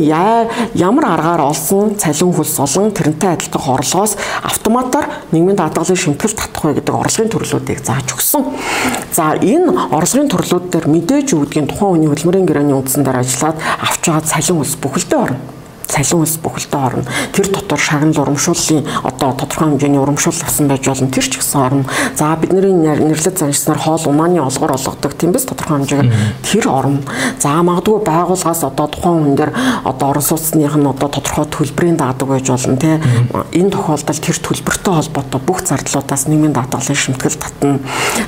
[0.74, 6.82] ямар аргаар олсон цалин хөлс олон тэрнтэй адилтгах орлогоос автоматар нийгмийн даатгалын шимтгэл татах вэ
[6.82, 8.42] гэдэг орлогын төрлүүдийг зааж өгсөн.
[9.14, 14.02] За энэ орлогын төрлүүд дээр мэдээж өгдгийн тухайн хүний хөдөлмөрийн гэрээний үндсэн дээр ажиллаад авч
[14.10, 15.56] байгаа цалин ус бүхэлдээ орно
[15.88, 17.04] цалин ус бүхэлдээ орно.
[17.32, 21.10] Тэр дотор шагнал урамшууллын одоо тодорхой хэмжээний урамшуул авсан байж болно.
[21.10, 21.84] Тэр ч гэсэн орно.
[22.16, 26.10] За бидний нэрлэлт заншснаар хоол умааны олгор олгодог тийм биз тодорхой хэмжээгээр
[26.42, 27.02] тэр орно.
[27.38, 29.52] За магадгүй байгууллагаас одоо тухайн хүн дээр
[29.84, 32.98] одоо орон сууцных нь одоо тодорхой төлбөрийн даадаг байж болно тий.
[33.52, 37.78] Энэ тохиолдолд тэр төлбөртэй холбоотой бүх зардлуудаас нийгмийн даатгалын шимтгэл татна.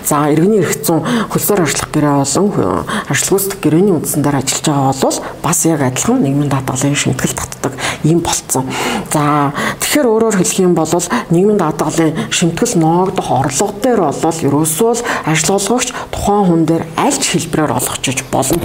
[0.06, 4.94] За иргэний эрх зүйн хөлсөөр ажиллах гэрээ болон ажил гүйцэтгэх гэрээний үндсэн дээр ажиллаж байгаа
[5.02, 7.72] бол бас яг адилхан нийгмийн даатгалын шимтгэл татдаг
[8.04, 8.68] юм болцсон.
[9.12, 10.92] За тэгэхээр өөрөөр хэлэх юм бол
[11.32, 17.34] нийгмийн даатгалын шимтгэл ноогдох орлого дээр бол ерөөсөө л ажиллагч тухайн хүн дээр аль ч
[17.34, 18.60] хэлбэрээр олгочж болно.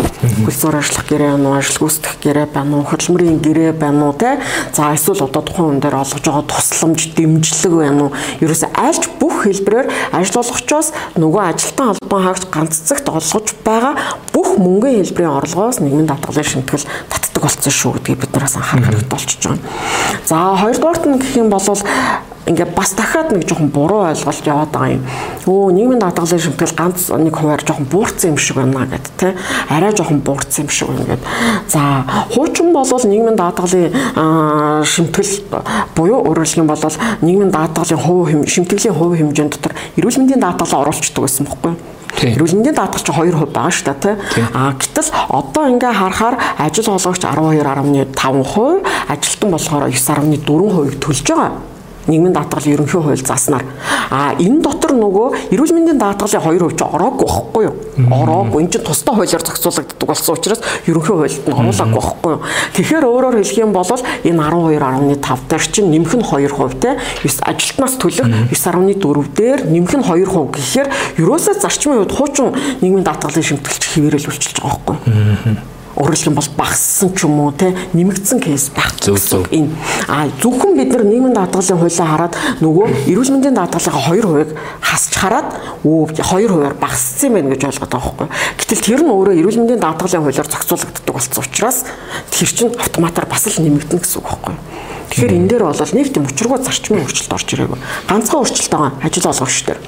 [0.46, 4.40] Хөлсөөр ажиллах гэрээ байна уу, ажил гүйцэтгэх гэрээ байна уу, хөдөлмөрийн гэрээ байна уу те.
[4.76, 8.16] За эсвэл одоо тухайн хүн дээр олгож байгаа тусламж, дэмжлэг байна уу?
[8.44, 13.94] Ерөөсөө аль ч бүх хэлбэрээр ажиллагчоос нөгөө ажилтан албан хаагч ганц цагт олгож байгаа
[14.34, 16.88] бүх мөнгөний хэлбэрийн орлогоос нийгмийн даатгалын шимтгэл
[17.34, 19.60] татдаг болсон шүү гэдгийг бид нараас анхаарах хэрэгтэй болчихж байгаа.
[20.30, 21.60] За хоёрдугаарт нь гэх юм бол
[22.46, 25.04] ингээ бас дахиад нэг жоохон буруу ойлголт яваад байгаа юм.
[25.48, 29.36] Өө нийгмийн даатгалын шимтгэл ганц нэг хуваар жоохон буурсан юм шиг байна гэд тэ.
[29.72, 31.24] Арай жоохон буурсан юм шиг байна гэд.
[31.72, 32.04] За
[32.36, 35.34] хуучин бол нийгмийн даатгалын шимтгэл
[35.96, 36.84] буюу хэлэх юм бол
[37.22, 41.80] нийгмийн даатгалын хувь шимтгэлийн хувь хэмжээнд дотор эрүүл мэндийн даатгалаа оруулцдаг байсан байхгүй юу?
[42.24, 44.46] Эрүүл мэндийн даатгал чинь 2% байгаа шүү дээ тий.
[44.54, 51.73] А гэтэл одоо ингээ харахаар ажил олгогч 12.5%, ажилтан болохоор 9.4%-ийг төлж байгаа
[52.08, 53.64] нийгмийн даатгалын ерөнхий хууль заснаар
[54.12, 57.76] а энэ дотор нөгөө эрүүл мэндийн даатгалын 2% ч ороогүй байхгүй юу?
[58.14, 58.62] Ороогүй.
[58.64, 62.42] Энэ чинь тусдаа хуулиар зохицуулагддаг болсон учраас ерөнхий хуульд нь оруулаагүй байхгүй юу?
[62.78, 64.42] Тэгэхээр өөрөөр хэлэх юм бол энэ
[65.18, 66.90] 12.5 дээр чинь нэмэх нь 2% те
[67.24, 70.88] ажилтнаас төлөх 9.4 дээр нэмэх нь 2% гэхээр
[71.18, 74.98] ерөөсөө зарчмын үед хуучин нийгмийн даатгалын шимтгэлч хിവэрэл үйлчилж байгаа байхгүй
[75.58, 75.73] юу?
[75.98, 79.18] Юм бол багассан ч юм уу те нэмэгдсэн кейс байх зөв
[79.52, 79.70] энэ
[80.08, 85.50] а зөвхөн бид нар нийгмийн даатгалын хуулиа хараад нөгөө эрүүл мэндийн даатгалын 2% хасч хараад
[85.86, 88.28] өө 2%-аар багассан юм байна гэж ойлгоод байгаа байхгүй.
[88.58, 91.78] Гэтэл тэр нь өөрөө эрүүл мэндийн даатгалын хуулиар зохицуулагддаг болсон учраас
[92.34, 94.56] тэр чинь автоматар бас л нэмэгдэнэ гэсэн үг байхгүй.
[95.14, 97.80] Тэгэхээр энэ дээр бол нэг тийм учиргүй зарчмын өөрчлөлт орж ирээгүй.
[98.10, 99.80] Ганцхан өөрчлөлт байгаа ажил олгогч дээр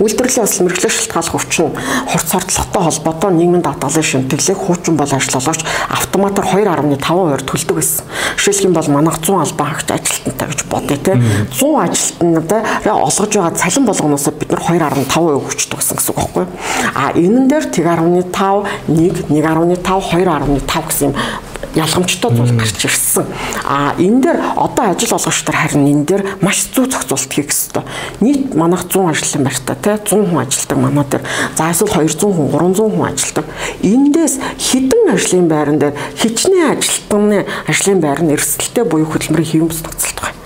[0.00, 1.72] Үйлдвэрлэлийн осол мэрэгчлэх шалтгааллах өвчин
[2.08, 8.04] хурц хордлоготой холбоотой нийгмийн даатгалын шимтгэлийг хуучин бол ажиллагч автоматар 2.5% төлдөг байсан.
[8.36, 11.20] Жишээлх юм бол манайх 100 албан хаагч ажилтнтай гэж бодъё те.
[11.52, 16.50] 100 ажилтнуудаа олгож байгаа цалин болгоноос бид нар 2.5% өгчдөг гэсэн үг байхгүй юу?
[16.94, 21.14] А энэн дээр тэг 10.5, 1, 1.5, 2.5 гэсэн юм
[21.74, 23.26] ялгамжтай зүйл гарч ирсэн.
[23.64, 27.84] А энэ дээр одоо ажил олгогч нар харин энэ дээр маш зүү зохицуулт хийх ёстой.
[28.20, 31.24] Нийт манайх 100 ажлын байртай тий 100 хүн ажилладаг манай дээр.
[31.56, 33.46] За эсвэл 200 хүн 300 хүн ажилладаг.
[33.82, 39.80] Эндээс хідэн ажлын байран дээр хичнээн ажилтны ажлын байр нь эрсдэлтэй буюу хөдөлмөрийн хэвэн бус
[39.80, 40.40] нөхцөлт байна.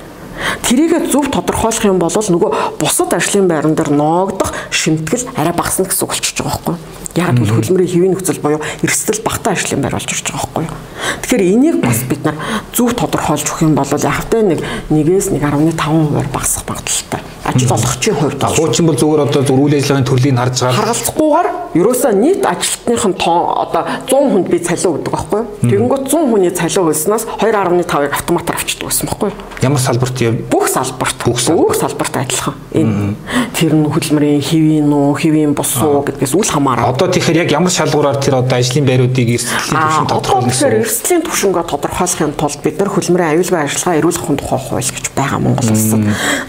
[0.63, 6.07] Тэрийгэ зөв тодорхойлох юм бол нөгөө бусад ажлын байран дээр ноогдох шимтгэл арай багасна гэсэн
[6.07, 7.06] үг болчихж байгаа байхгүй юу?
[7.17, 10.77] Яг л хөдөлмөрийн хэвийн нөхцөл буюу эрсдэл багтаа ажлын байр болж ирж байгаа байхгүй юу?
[11.25, 12.37] Тэгэхээр энийг бас бид нар
[12.77, 14.61] зөв тодорхойлж өгөх юм бол яхавтай нэг
[14.93, 17.21] 1-ээс 1.5%-аар багасах магадaltaй.
[17.47, 20.77] Ажил олгогчийн хувьд хуучин бол зүгээр одоо зүгээр үйл ажиллагааны төрлийг харж байгаа.
[20.77, 21.49] Харгалзахгүйгээр
[21.79, 25.49] ерөөсөө нийт ажилтныхын тоо одоо 100 хүнд би цалин өгдөг байхгүй юу?
[25.63, 29.37] Тэгэнгүүт 100 хүний цалин өгснөөс 2.5-ыг автоматар авчдаг байсан байхгүй юу?
[29.63, 30.35] Ямар салбарт яв?
[30.51, 31.19] Бүх салбарт.
[31.23, 32.55] Бүх салбарт адилхан.
[32.75, 33.15] Энэ
[33.55, 36.91] тэр нь хөдөлмөрийн хэвийн үү, хэвийн бус уу гэдгээс үл хамааран.
[36.91, 40.67] Одоо тэгэхээр яг ямар шалгуураар тэр одоо ажлын байруудыг эрсдлийн түвшинд тодорхойлно гэсэн.
[40.67, 45.07] Тэгэхээр эрсдлийн түвшингөө тодорхойлохын тулд бид нар хөдөлмөрийн аюулгүй ажиллагаа эрүүл ахуйн тухай хууль гэж
[45.17, 46.03] байгаа Монгол улсад.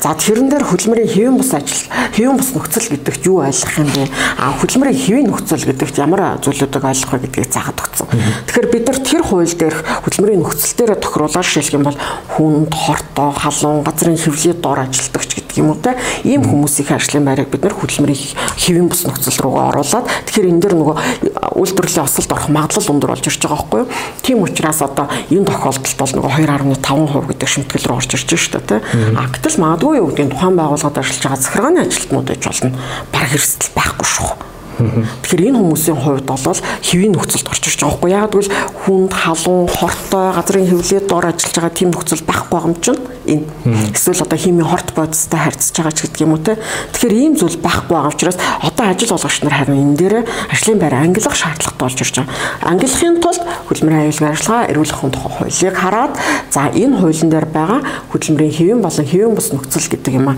[0.04, 4.04] За тэрэн дээр хөдөлмөрийн хэвийн бус ажил, хэвийн бус нөхцөл гэдэгт юу ойлгох юм бэ?
[4.38, 8.08] А хөдөлмөрийн хэвийн нөхцөл гэдэгт ямар зүйлүүдийг ойлгох вэ гэдгийг заагаад өгсөн.
[8.52, 12.00] Тэгэхээр бид нар тэр хууль дээрх хөдөлмөрийн нөхцөл дээр тохируулаад шилжих юм бол
[12.36, 17.50] хүнд, хортой, халуун, газрын хэвлэлд дор ажилдагч гэдэг юм уу те ийм хүмүүсийн ажлын байрыг
[17.50, 18.22] бид нар хөдөлмөрийн
[18.62, 20.96] хэвийн бус нөхцөл рүүгээ оруулаад тэгэхээр энэ дэр нөгөө
[21.58, 23.90] үйлдвэрлэлийн осолд орох магадлал өндөр болж ирж байгаа байхгүй юу?
[24.22, 28.70] Тийм учраас одоо энэ тохиолдолд бол нөгөө 2.5% гэдэг шимтгэл рүү орж ирж шүү дээ
[28.70, 28.78] те.
[29.18, 32.72] А гэтэл магадгүй юу гэдэг тухайн байгууллагад ажиллаж байгаа захиргааны ажилтнууд гэж болно.
[33.10, 34.32] Бараг эрсдэл байхгүй шүү.
[34.78, 38.54] Тэгэхээр энэ хүмүүсийн хувьд бол хэвийн нөхцөлд орж ирж байгаа байхгүй яг гэвэл
[38.86, 44.24] хүнд халуун хортой газрын хөвлөд дор ажиллаж байгаа тийм нөхцөл байхгүй юм чинь энэ эсвэл
[44.24, 46.56] одоо химийн хорт бодистой харьцаж байгаа ч гэдэг юм уу те.
[46.96, 50.16] Тэгэхээр ийм зүйл байхгүй байгаа учраас одоо ажил олгогч нар харин энэ дээр
[50.50, 52.34] ажлын байр ангилах шаардлагатай болж ирж байгаа.
[52.64, 56.14] Ангилахын тулд хөдөлмөрийн аюулгүй ажиллагаа эрүүл ахуйн тухай хуулийг хараад
[56.50, 57.80] за энэ хуулийн дээр байгаа
[58.12, 60.36] хөдөлмөрийн хэвийн болон хэвийн бус нөхцөл гэдэг юм а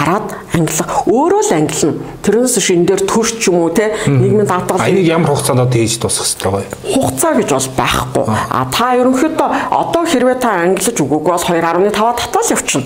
[0.00, 1.08] хараад ангилах.
[1.08, 1.94] Өөрөө л ангилна.
[2.24, 3.92] Тэрнээс биш энэ дээр төрч юм уу те?
[4.08, 6.62] Нийгмийн даатгал энийг ямар хугацаанд одоо хийж дуусгах хэрэгтэй вэ?
[6.94, 8.24] Хугацаа гэж бол байхгүй.
[8.28, 11.92] А та ерөнхийдөө одоо хэрвээ та ангилж өгөөгүй бол 2.5
[12.30, 12.84] татал явчихна.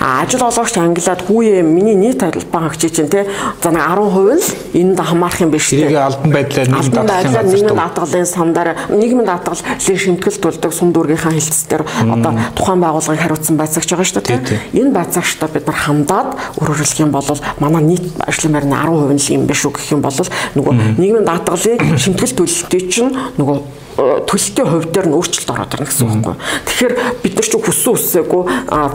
[0.00, 3.26] А ажил олгогч ангилаад хүүе миний нийт албан хаагчийн чинь те
[3.62, 5.88] за нэг 10% л энд хамаарах юм биш те.
[5.88, 11.82] Тэрийг албан байдлаар нийгмийн даатгалын нийгмийн даатгалын самдаар нийгмийн даатгалын шимтгэл тулдаг сум дүүргийнхаа хэлцээр
[12.12, 14.60] одоо тухайн байгууллагыг хариуцсан байцаагч байгаа шүү дээ те.
[14.76, 16.28] Энэ байцаагчтай бид нар хамдаад
[16.60, 17.24] өөрөөр хэлэх юм бол
[17.58, 21.96] манай нийт ажлын байрны 10% нь юм биш үү гэх юм бол нөгөө нийгмийн даатгалын
[21.96, 26.36] шимтгэл төлөлтөй чинь нөгөө төлөлтийн хувь дээр нь өөрчлөлт ороод ирнэ гэсэн үг байхгүй.
[26.64, 28.42] Тэгэхээр бид нар ч хүссэн үсээгүй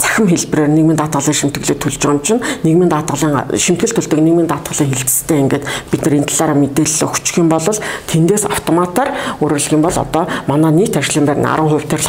[0.01, 4.89] цахим хэлбэрээр нийгмийн даатгалын шимтгэлээ төлж байгаа юм чинь нийгмийн даатгалын шимтгэл төлдөг нийгмийн даатгалын
[4.89, 9.97] хилцтэй ингээд бид нар энэ талаараа мэдээлэл өгчих юм бол тэндээс автоматар өөрөлдөх юм бол
[9.97, 12.01] одоо манай нийт ажлын байр нь 10% дээр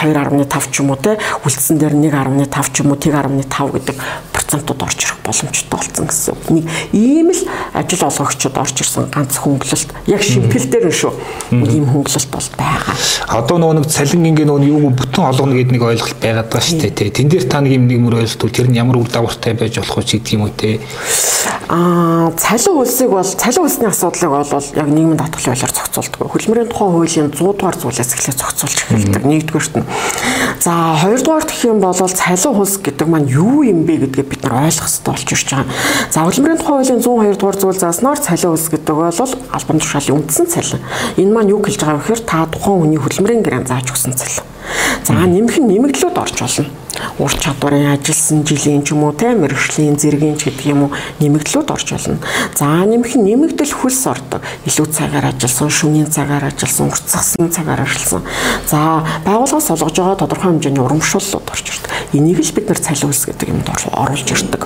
[0.48, 3.96] 2.5 ч юм уу те үлдсэн дээр 1.5 ч юм уу 1.5 гэдэг
[4.32, 6.42] процентууд орж ирэх боломжтой болсон гэсэн үг.
[6.48, 7.42] Нэг ийм л
[7.74, 11.12] ажил олгогчид орж ирсэн ганц хөнгөлөлт яг шимтгэл дээр нь шүү.
[11.52, 12.77] Ийм хөнгөлөлт бол байгаа.
[13.28, 16.80] Одоо нөгөө нэг цалин ингээ нөгөө юу бүтэн олгоно гэдэг нэг ойлголт байгаад байгаа шүү
[16.88, 17.12] дээ.
[17.12, 20.00] Тэн дээр та нэг юм нэг мөр ойлголт тэр нь ямар үр дагавартай байж болох
[20.00, 20.80] вэ гэдэг юм уу те.
[21.68, 26.24] Аа цалин хөлсийг бол цалин хөлсний асуудлыг бол яг нийгмийн татгалын хуулиар зохицуулдаг.
[26.32, 29.24] Хөдөлмөрийн тухай хуулийн 100 дугаар зүйлээс эхлээд зохицуулж эхэлдэг.
[29.28, 29.86] Нэгдүгээрт нь.
[30.64, 34.64] За хоёрдугаар гэх юм бол цалин хөлс гэдэг маань юу юм бэ гэдгээ бид нар
[34.68, 35.68] ойлгох хэрэгтэй болж ирж байгаа.
[36.08, 40.46] За хөдөлмөрийн тухай хуулийн 102 дугаар зүйл зааснаар цалин хөлс гэдэг бол албан тушаалын үндсэн
[40.48, 40.80] цалин.
[41.16, 44.44] Энэ маань юу хэлж байгаа вэ гэхээр та тухайн хүний хөдөлмөрийн гэрээ зааж өгсөн цалин.
[45.06, 46.68] За нэмэх нь нэмэгдлүүд орж болно
[47.18, 51.70] ур чадварын ажилсан жилийн ч юм уу те мэрэгжлийн зэргийн ч гэдэг юм уу нэмэгдлүүд
[51.70, 52.18] орж болно.
[52.54, 54.42] За нэмэх нь нэмэгдэл хөлс ордог.
[54.66, 58.22] Илүү цагаар ажилласан, шөнийн цагаар ажилласан, уртсгасан цагаар ажилласан.
[58.66, 61.90] За байгууллагаас олгож байгаа тодорхой хэмжээний урамшууллууд орж ирдэг.
[62.12, 64.64] Энийг л бид нар цалин хөлс гэдэг юмд оруулж ирдэг.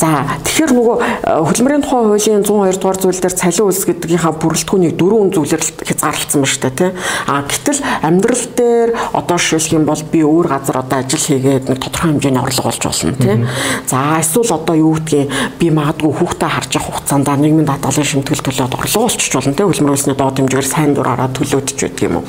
[0.00, 4.94] За тэгэхээр нөгөө э, хөдөлмөрийн тухай хуулийн 102 дугаар зүйл дээр цалин хөлс гэдгийнхаа бүрэлдэхүүнийг
[4.96, 6.90] дөрвөн зүйлээр хязгаарлагдсан байна шүү дээ тий.
[7.28, 11.78] А гэтэл амьдрал дээр одоо шилжих юм бол би өөр газар одоо ажил хийгээд нэг
[11.84, 13.44] тодорхой хэмжээний орлого олж болно тийм.
[13.84, 15.28] За эсвэл одоо юу гэдгийг
[15.60, 19.68] би магадгүй хүүхдээ харж явах хугацаанд нийгмийн даатгалын шимтгэл төлөөд орлого олчих болно тийм.
[19.68, 22.24] Хөлбөмбөр улсны доод хэмжээгээр сайн дураараа төлөөдөж байдаг юм уу.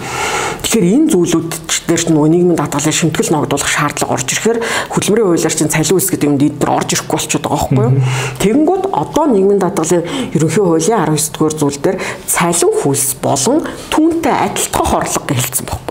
[0.66, 1.52] Тэгэхээр энэ зүйлүүд
[1.88, 6.10] дээр ч нөгөө нийгмийн даатгалын шимтгэл ногдуулах шаардлага орж ирэхээр хөдөлмөрийн хуулиар чинь цалин үс
[6.10, 8.02] гэдэг юм дээр орж ирэхгүй болчиход байгаа байхгүй юу.
[8.42, 13.58] Тэгэнгүүт одоо нийгмийн даатгалын ерөнхий хуулийн 19 дугаар зүйл дээр цалин хөлс болон
[13.94, 15.91] түүнтэй адилтгах орлого гэлцсэн юу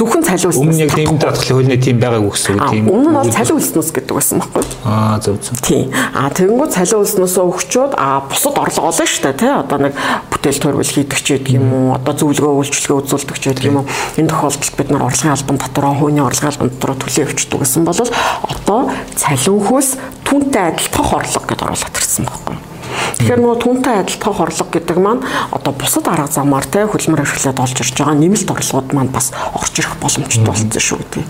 [0.00, 0.64] Зөвхөн цалин үлснээс.
[0.64, 2.88] Өмнө яг тийм даатгалын хуулины тийм байгааг үгсэн үг тийм.
[2.88, 4.64] Өмнө нь бол цалин үлснээс гэдэг байсан байхгүй.
[4.88, 5.60] Аа зөв зөв.
[5.60, 5.92] Тийм.
[5.92, 9.52] А тэгэнгүүт цалин үлснээс өгчөөд а бусад орлого олно шүү дээ тий.
[9.52, 9.92] Одоо нэг
[10.32, 12.00] бүтээл төрөл хийдэг ч гэдэг юм уу.
[12.00, 13.86] Одоо зөвлөгөө үйлчлэгээ үзүүлдэг ч гэдэг юм уу.
[14.16, 18.00] Энэ тохиолдолд бид нар орлогын албан дотроо хувийн орлогын албан дотроо төлөө өвчдөг гэсэн бол
[18.00, 18.80] одоо
[19.20, 19.88] цалинхөөс
[20.24, 22.56] түнтэй адилтгах орлого гэдээ оруулаад ирсэн байхгүй.
[23.20, 27.76] Тэгэхээр нөгөө түнтэй адилтгах орлого гэдэг маань одоо бусад арга замаар те хөлмөр ашиглаад олж
[27.80, 31.24] ирж байгаа нэмэлт орлогууд маань бас орж ирэх боломжтой болсон шүү гэдэг.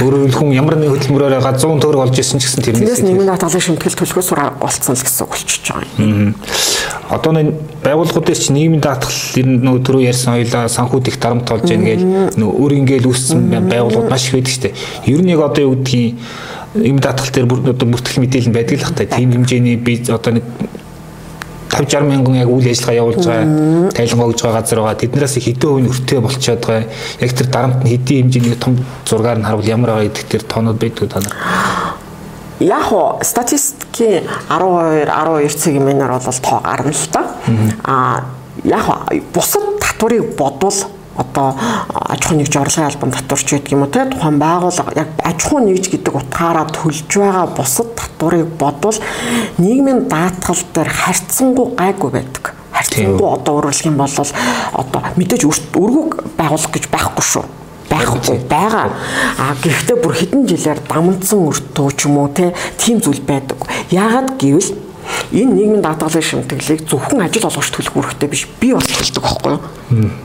[0.00, 3.98] Өөрөөр хүн ямар нэг хөдөлмөрөөр 100 төгрөг олж ирсэн ч гэсэн тэрнээс нэмэлт даатгалын шимтгэл
[4.00, 6.34] төлөхөөс болцсон л гэсэн үг болчихж байгаа юм.
[7.06, 7.46] Одоо нэг
[7.84, 11.86] байгууллагуудаас чи нийгмийн даатгал ер нь нөгөө түрүү ярьсан хоёлаа санхүүд их дарамт болж байна
[11.86, 12.00] гэж
[12.34, 13.40] нөгөө өөр ингээл үүссэн
[13.70, 14.74] байгууллагууд маш их байдаг шүү дээ.
[15.14, 16.18] Ер нь яг одоо юу гэдгийг
[16.82, 20.44] ийм даатгал дээр одоо бүртгэл мэдээлэл байдаг л хта тийм хэмжээний би одоо нэг
[21.76, 25.00] 50 60 мянган яг үйл ажиллагаа явуулж байгаа тайлбар өгж байгаа газар байгаа.
[25.00, 26.84] Тэднээс хэдэн хувийн өртөө болчиход байгаа.
[27.20, 30.78] Яг тэр дарамт нь хэдийн хэмжээний том зургаар нь харуул ямар байгаа гэдэг тэр тоонууд
[30.80, 31.34] байдгүй та нар.
[32.60, 37.22] Яг уу статистикийн 12 12 цагийн мэнэр бол тоо гарна л та.
[37.84, 38.24] А
[38.64, 38.84] яг
[39.34, 41.56] бусад татварыг бодвол одоо
[42.12, 45.60] аж ахуй нэгж орлогын албан татварч гэдэг юм уу те тухайн байгууллага яг аж ахуй
[45.64, 48.98] нэгж гэдэг утгаараа төлж байгаа бусад татварыг бодвол
[49.58, 52.54] нийгмийн даатгал дээр харьцангуй гайгүй байдаг.
[52.72, 57.44] Харьцангуй одоо өөрөрлөх юм бол одоо мэдээж өргөг байгуулах гэж байхгүй шүү
[57.90, 58.90] байхгүй байгаа.
[59.38, 63.62] А гэхдээ бүр хэдэн жилээр дамжсан өртөө ч юм уу те тийм зүйл байдаг.
[63.90, 64.74] Яагаад гэвэл
[65.32, 69.62] энэ нийгмийн даатгалын шимтгэлийг зөвхөн ажил олгогч төлөх үүрэгтэй биш би бас төлдөг байхгүй юу?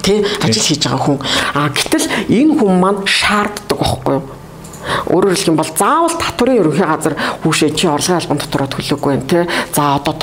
[0.01, 1.19] Тэ ажил хийж байгаа хүн.
[1.53, 4.40] А гэтэл энэ хүн маань шаарддаг байхгүй юу?
[5.11, 9.27] Өөрөөр хэлэх юм бол заавал татварын ерөнхий газар хүүшээ чи орлогын албан дотроо төлөөгүй байх
[9.27, 9.47] те.
[9.75, 10.15] За одоо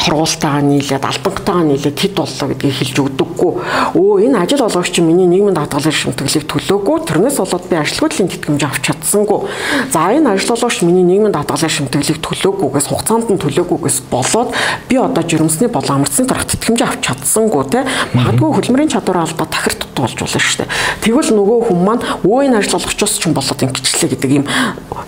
[0.00, 3.52] торгуултайгаа нийлээд албангтайгаа нийлээд хэд боллоо гэдгийг хэлж өгдөггүй.
[4.00, 6.96] Өө энэ ажил олгогч миний нийгмийн даатгалын шимтгэлийг төлөөгүй.
[7.04, 9.40] Тэрнээс болоод би ажилгүйдлийн тэтгэмж авч чадсангүй.
[9.92, 14.54] За энэ ажил олгогч миний нийгмийн даатгалын шимтгэлийг төлөөгүйгээс хугацаанд нь төлөөгүйгээс болоод
[14.88, 17.84] би одоо жирэмсний болон амарцны дарга тэтгэмж авч чадсангүй те.
[18.14, 20.72] Магадгүй хөлмөрийн чадвар алдаа тахирт болж болно шүү дээ.
[21.04, 24.44] Тэгвэл нөгөө хүн маань өө энэ ажил олгочоос ч юм болоод ингэчлээ гэдэг юм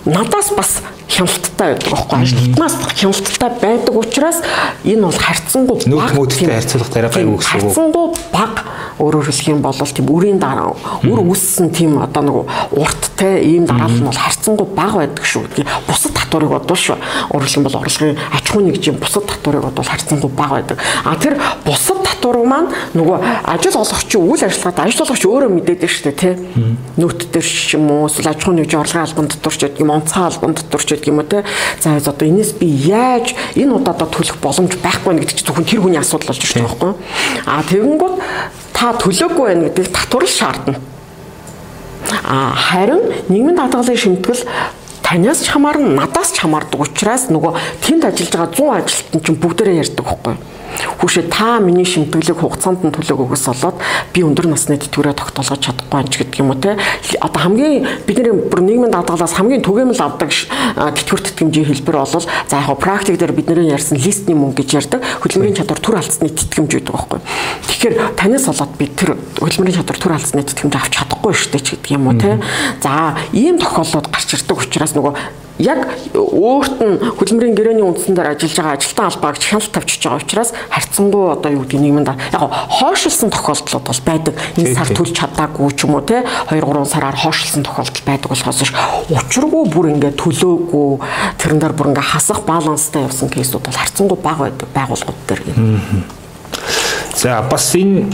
[0.05, 0.71] надаас бас
[1.13, 4.39] хяналттай байдаг байхгүй ажилтнаас хяналттай байдаг учраас
[4.83, 7.63] энэ бол харьцангуй баг нүүдэлтэй харьцуулах дараа гайгүй гэсэн үг.
[7.63, 8.53] Харьцангуй баг
[8.97, 12.35] өөрөөр хэлэх юм бол тийм үрийн дараа үр үссэн тийм одоо нэг
[12.73, 16.97] урт те ийм дараалал нь бол харьцангуй баг байдаг шүү гэдгийг бусад татварыг бодвол шүү.
[17.53, 20.77] Юм бол орлогын аж ахуй нэгжийн бусад татварыг бодвол харьцангуй баг байдаг.
[21.03, 26.03] А тэр бусад татвар маань нөгөө ажил олгогчийн үйл ажиллагаатай ажил олгогч өөрөө мэдээд шүү
[26.11, 26.31] дээ те.
[26.99, 29.91] Нөт дээр ч юм уу эсвэл аж ахуй нэгжийн орлогын албан дотор ч гэдэг юм
[29.95, 31.43] онцгой албан дотор ч гэдэг юм уу те.
[31.79, 36.01] За одоо энэс би яаж энэ удаадаа төлөх боломж байхгүй гэдэг чинь зөвхөн тэр хүний
[36.03, 36.93] асуудал болж ирж байгаа байхгүй.
[37.47, 38.15] А тэгэнгүүт
[38.75, 40.77] та төлөөгүй байх гэдэг татвар шаардна.
[42.27, 44.43] А харин нийгмийн даатгалын шимтгэл
[45.03, 49.81] танаас ч хамаарна надаас ч хамаардаг учраас нөгөө тэнд ажиллаж байгаа 100 ажилтан чинь бүгдээрээ
[49.83, 50.52] ярьдаг байхгүй юу?
[50.99, 53.77] Хүүшээ та миний шимтгэлийг хугацаанд нь төлөөгөөс болоод
[54.13, 56.77] би өндөр насны тэтгэврээ тогтоолгож чадахгүй анч гэдэг юм уу те.
[57.19, 62.79] Одоо хамгийн бидний бүр нийгмийн даатгалаас хамгийн түгээмэл авдаг тэтгэвэр тэтгэмжийн хэлбэр бол за яг
[62.79, 67.19] практик дээр бидний ярьсан листний мөнгө гэж ярьдаг хөдөлмөрийн чадвар төр алдсны тэтгэмж байдаг байхгүй.
[67.67, 71.67] Тэгэхээр танаас болоод би тэр хөдөлмөрийн чадвар төр алдсны тэтгэмж авч чадахгүй шүү дээ ч
[71.77, 72.39] гэдэг юм уу те.
[72.81, 75.13] За ийм тохиолдлууд гарч ирдэг учраас нөгөө
[75.59, 75.85] яг
[76.17, 81.25] өөрт нь хөдөлмөрийн гэрээний үндсэн дээр ажиллаж байгаа ажилтан албаагч хяналт тавьчихж байгаа учраас харьцангуй
[81.29, 84.33] одоо юу гэдэг нийгэмд яг хойшилсан тохиолдлууд бол байдаг.
[84.57, 88.63] Энэ сар төлж чадаагүй ч юм уу те 2 3 сараар хойшилсан тохиолдол байдаг болохоос
[88.65, 88.73] ш
[89.13, 90.89] учиргүй бүр ингээд төлөөгүй
[91.37, 95.41] тэрэн дээр бүр ингээд хасах баланстай явсан кейсүүд бол харьцангуй бага байдаг байгууллагууд дээр.
[97.13, 98.09] За бас энэ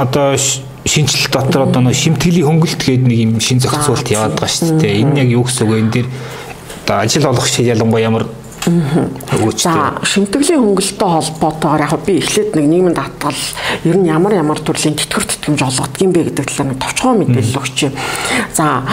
[0.00, 0.36] одоо
[0.84, 5.04] шинжилэл дотор одоо нэг шимтгэлийн хөнгөлт гэдэг нэг юм шин зохицуулт яваад байгаа шүү дээ.
[5.04, 5.80] Энэ яг юу гэсэн үг вэ?
[5.84, 6.08] Энэ дээр
[6.90, 8.26] одоо ажил олгогч ялангуяа ямар
[9.56, 13.40] За шимтгэлийн хөнгөлөлтөй холбоотойгоор яг би эхлээд нэг нийгмийн даатгал
[13.84, 17.78] ер нь ямар ямар төрлийн тэтгэвэр тэтгэмж олгодгийм бэ гэдэг талаар нэг товчхон мэдээлэл өгч
[17.88, 17.94] юм.
[18.52, 18.84] За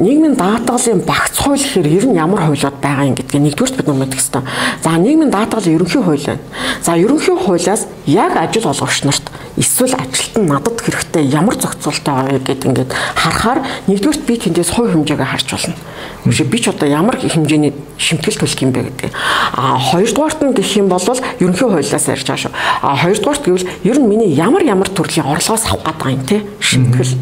[0.00, 3.98] нийгмийн даатгалын багц хууль гэхээр ер нь ямар хуулиуд байгаа юм гэдгийг нэгдүгürt бид нар
[4.00, 4.42] мэдэх хэрэгтэй.
[4.80, 6.40] За нийгмийн даатгал ерөнхий хууль байна.
[6.80, 9.28] За ерөнхий хуулиас яг ажил олгогч нарт
[9.60, 15.28] эсвэл ажилтан надад хэрэгтэй ямар зохицуултаа байгаа гэдэг ингээд харахаар нэгдүгürt би тэндээс хувь хэмжээгээ
[15.28, 15.76] харж болно.
[16.22, 19.10] Үшээ би ч одоо ямар хэмжээний шимтгэл төлөх юм бэ гэдэг.
[19.58, 22.52] А хоёрдугаарт нь гэх юм бол ерөнхий хуулиас ярьж байгаа шүү.
[22.82, 27.18] А хоёрдугаарт гэвэл ер нь миний ямар ямар төрлийн орлогоос авах байгаа юм те шимтгэл.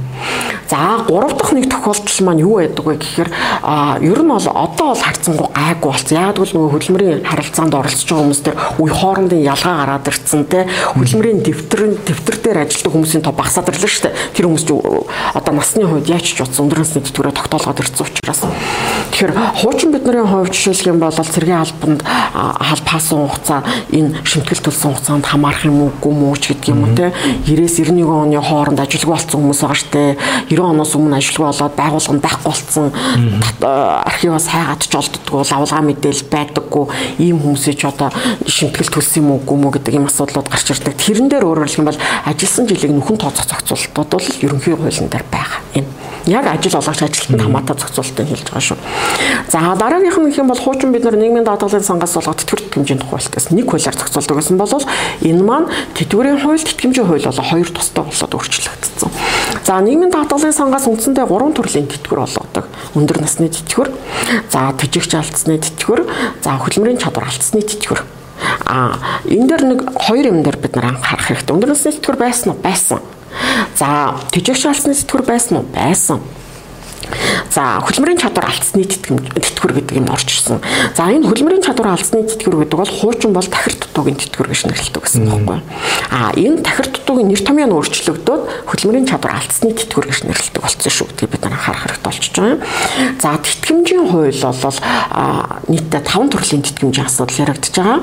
[0.69, 3.31] За гурав дахь нэг тохиолдол маань юу байдаг вэ гэхээр
[3.65, 6.15] а ер нь бол одоо бол харцсангүй гайгүй болсон.
[6.21, 10.69] Яг л нөгөө хөдөлмөрийн харилцаанд оролцож байгаа хүмүүс төр үе хоорондын ялгаа гараад ирцэн те
[10.95, 14.15] хөдөлмөрийн дэвтэр дэвтэр дээр ажилладаг хүмүүсийн тоо багасаад ирлээ шүү дээ.
[14.37, 14.65] Тэр хүмүүс
[15.35, 18.43] одоо насны хувьд яаж ч утсан өндөр насны тэтгэврээ тогтоолгоод ирсэн учраас.
[19.11, 23.61] Тэгэхээр хуучин бидний хувьд жишээлх юм бол цэргийн албанд хаал пассан хугацаа
[23.93, 27.13] энэ шимтгэл төлсөн хугацаанд хамаарах юм уугүй муу ч гэдэг юм уу те?
[27.45, 30.17] 90-91 оны хооронд ажилгүй болсон хүмүүс байгаа штэ.
[30.49, 32.87] 90 оноос өмнө ажилгүй болоод байгууллага байхгүй болсон.
[34.09, 36.85] Архиваас хайгаад ч олддггүй лавлгаа мэдээлэл байдаггүй.
[37.21, 38.09] Ийм хүмүүсээ ч одоо
[38.49, 40.97] шимтгэл төлсөн юм уугүй мүү гэдэг ийм асуудлууд гарч ирдэг.
[40.97, 45.27] Тэрэн дээр өөрөөр хэлэх юм бол ажилласан жилиг нөхөн тооцоо зохицуулалтууд бол ерөнхий хуулийн дээр
[45.29, 45.87] байгаа юм.
[46.27, 48.79] Яг ажил олгогч ажилтнанд хамаатай зохицуулалтыг хэлж байгаа шүү.
[49.51, 53.01] За дараагийнх нь гэх юм бол хуучин бид нар нийгмийн даатгалын сангаас болгоод тэтгэвэр тэтгэмжийн
[53.03, 54.75] тухайлтаас нэг хуулиар зохицуулдаг гэсэн бол
[55.27, 55.67] энэ маань
[55.99, 59.11] тэтгэврийн хууль тэтгэмжийн хууль болоо хоёр тустай болоод өөрчлөгдсөн.
[59.67, 62.65] За нийгмийн даатгалын сангаас үндсэндээ гурван төрлийн тэтгэвэр болгодог.
[62.95, 63.91] Өндөр насны тэтгэвэр,
[64.51, 66.07] за төжигч алдсны тэтгэвэр,
[66.43, 68.03] за хөдөлмөрийн чадвар алдсны тэтгэвэр.
[68.71, 71.55] А энэ дээр нэг хоёр юм дээр бид нар анхаарах хэрэгтэй.
[71.55, 72.59] Өндөр насны тэтгэвэр байсан уу?
[72.63, 73.03] Байсан.
[73.77, 75.67] За төжигч алсны сэтгүр байсан уу?
[75.75, 76.21] Байсан.
[77.51, 80.59] За хөдөлмөрийн чадвар алдсны тэтгэвэр гэдэг юм орж ирсэн.
[80.95, 85.03] За энэ хөдөлмөрийн чадвар алдсны тэтгэвэр гэдэг бол хуучин бол тахир дутуугийн тэтгэвэр гэж нэрлэдэг
[85.03, 85.67] гэсэн байхгүй юу?
[86.11, 90.91] А энэ тахир дутуугийн нэр томьёо нь өөрчлөгдөөд хөдөлмөрийн чадвар алдсны тэтгэвэр гэж нэрлэдэг болсон
[90.91, 91.09] шүү.
[91.19, 92.63] Тэгээ бид нар анхаарах хэрэгтэй болчихж байгаа юм.
[93.19, 94.79] За тэтгэмжийн хууль бол
[95.71, 98.01] нийтдээ 5 төрлийн тэтгэмжийн асуудал яригдж байгаа.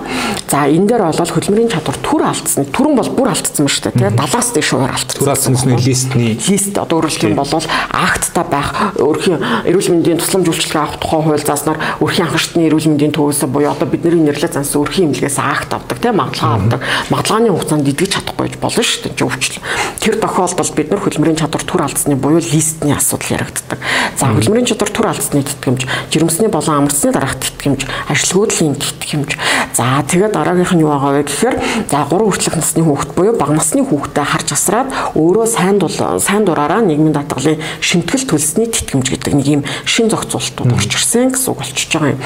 [0.51, 3.95] За энэ дээр бол хөдөлмөрийн чадвар түр алдсны түрэн бол бүр алдсан ба шүү дээ.
[3.97, 5.17] Тэгээ 70-аас дээш хуваар алдсан.
[5.17, 10.49] Түр алдсан нь листний лист одоо өөрөлдөх юм бол актта байх өрхийн эрүүл мэндийн тусламж
[10.49, 14.81] үйлчилгээ авах тухай хууль зааснаар өрхийн анхаарчны эрүүл мэндийн төвөөс буюу одоо бидний нэрлэж зансан
[14.81, 16.81] өрхийн эмнэлгээс акт авдаг тийм магадлага авдаг.
[17.13, 19.25] Магадлалын хугацаанд идэж чадахгүй болно шүү дээ.
[19.27, 19.61] Өвчлөл.
[20.01, 23.79] Тэр тохиолдолд бид нар хөдөлмөрийн чадвар түр алдсны буюу листний асуудал яригддаг.
[24.17, 25.81] За хөдөлмөрийн чадвар түр алдсны тэтгэмж,
[26.11, 29.37] жирэмсний болон амарцны дараах тэтгэмж, ажилгүйдлийн тэтгэмж.
[29.77, 31.55] За тэгээд дараагийнх нь юу байгаа вэ гэхээр
[31.91, 36.45] за 3 хүртэлх насны хүүхэд буюу бага насны хүүхдэд харж асраад өөрөө сайн дул сайн
[36.45, 41.59] дураараа нийгмийн даатгалын шимтгэл төлсний тэтгэмж гэдэг нэг юм шин зохицуултууд орж ирсэн гэсэн үг
[41.59, 42.21] болчихж байгаа юм.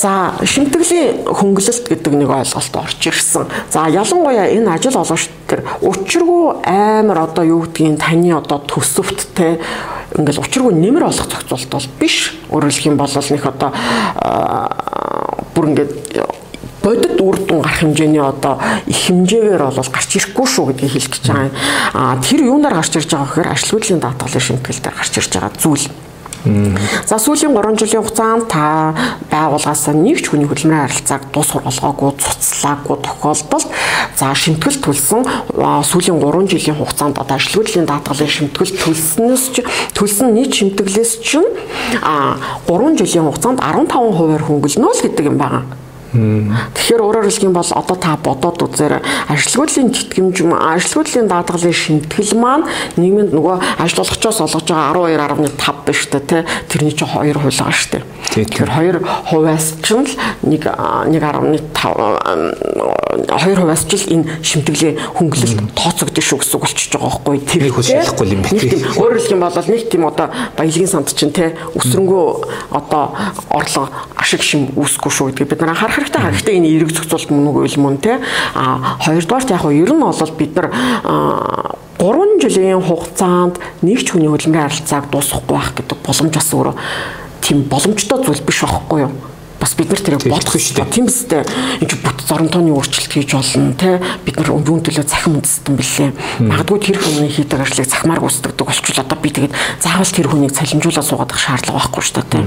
[0.00, 3.44] За шимтгэлийн хөнгөлөлт гэдэг нэг ойлголт орж ирсэн.
[3.68, 9.60] За ялангуяа энэ ажил олгогч төр учиргүй амар одоо юу гэдгийг таны одоо төсөвттэй
[10.16, 12.32] ингээл учиргүй нэмэр олох зохицуулт бол биш.
[12.48, 13.70] Хэлэх юм бол нэг одоо
[15.54, 15.92] бүр ингээд
[16.82, 21.24] бодит үр дүн гарах хэмжээний одоо их хэмжээгээр бол гарч ирэхгүй шүү гэдгийг хэлэх гэж
[21.28, 21.54] байгаа юм.
[21.94, 25.88] А тэр юунаар гарч ирж байгаа гэхээр ажилгүйдлийн даатгалын шимтгэл дээр гарч ирж байгаа зүйл.
[27.04, 28.96] За сүүлийн 3 жилийн хугацаанд та
[29.28, 33.68] байгууллагаас нэг ч хүний хөдөлмөрийн харилцааг дус сургалгаагүй, цуцлаагүй тохиолдолд
[34.16, 35.20] за шимтгэл төлсөн
[35.84, 39.56] сүүлийн 3 жилийн хугацаанд одоо ажилгүйдлийн даатгалын шимтгэл төлснөөс ч
[39.92, 41.50] төлсөн нийт шимтгэлээс чинь
[42.00, 45.79] а 3 жилийн хугацаанд 15 хувиар хөнгөлнө л гэдэг юм байна.
[46.10, 48.98] Тэгэхээр өөрөөр хэлэх юм бол одоо та бодоод үзээрэй.
[49.30, 52.66] Ажилгүйдлийн тэтгэмж, ажилгүйдлийн даатгалын шимтгэл маань
[52.98, 57.90] нийгэмд нөгөө ажилгүйчоос олгож байгаа 12.5 биш үү те тэрний чинь 2 хувь байгаа шүү
[57.94, 58.02] дээ.
[58.30, 60.06] Тэгэхээр 2 хувиас ч л
[60.46, 61.66] 1 1.5
[63.26, 67.66] 2 хувиас ч л энэ шимтгэлийн хөнгөлөлт тооцогдсон шүү гэсэн үг болчихж байгаа байхгүй тэр
[67.66, 68.54] их шалахгүй юм бэ.
[68.94, 73.18] Өөрөөр хэлэх юм бол нэг тийм одоо баялагын санд чинь те өсрөнгөө одоо
[73.50, 76.22] орлого ашиг шим үүсэхгүй шүү гэдгийг бид нар анхаарах хэрэгтэй.
[76.22, 78.22] Хэрэгтэй энэ эрэг зохицуулт мөн үгүй мөн те
[78.54, 80.70] а хоёрдугаарт яг нь ер нь бол бид нар
[81.98, 86.74] 3 жилийн хугацаанд нэг ч хүний хөдөлмөрийн харилцааг дуусгахгүй байх гэдэг боломж бас өөрөө
[87.40, 89.12] тийм боломжтой зүйл биш байхгүй юу
[89.60, 90.88] бас бид нар тэрийг бодох шүү дээ.
[90.88, 91.44] Тийм дээ.
[91.84, 94.00] Энд бүт зоронтооны өөрчлөлт хийж болно те.
[94.24, 96.10] Бид нар өвөн төлөө цахим үндэстэн бэлээ.
[96.48, 99.52] Магадгүй тэр хүний хийдэг ажлыг цахимаар гүйцэтгэдэг болчихвол одоо би тэгээд
[99.84, 102.44] заавал тэр хүнийг цалинжуулаад суугаад шаардлага байхгүй шүү дээ.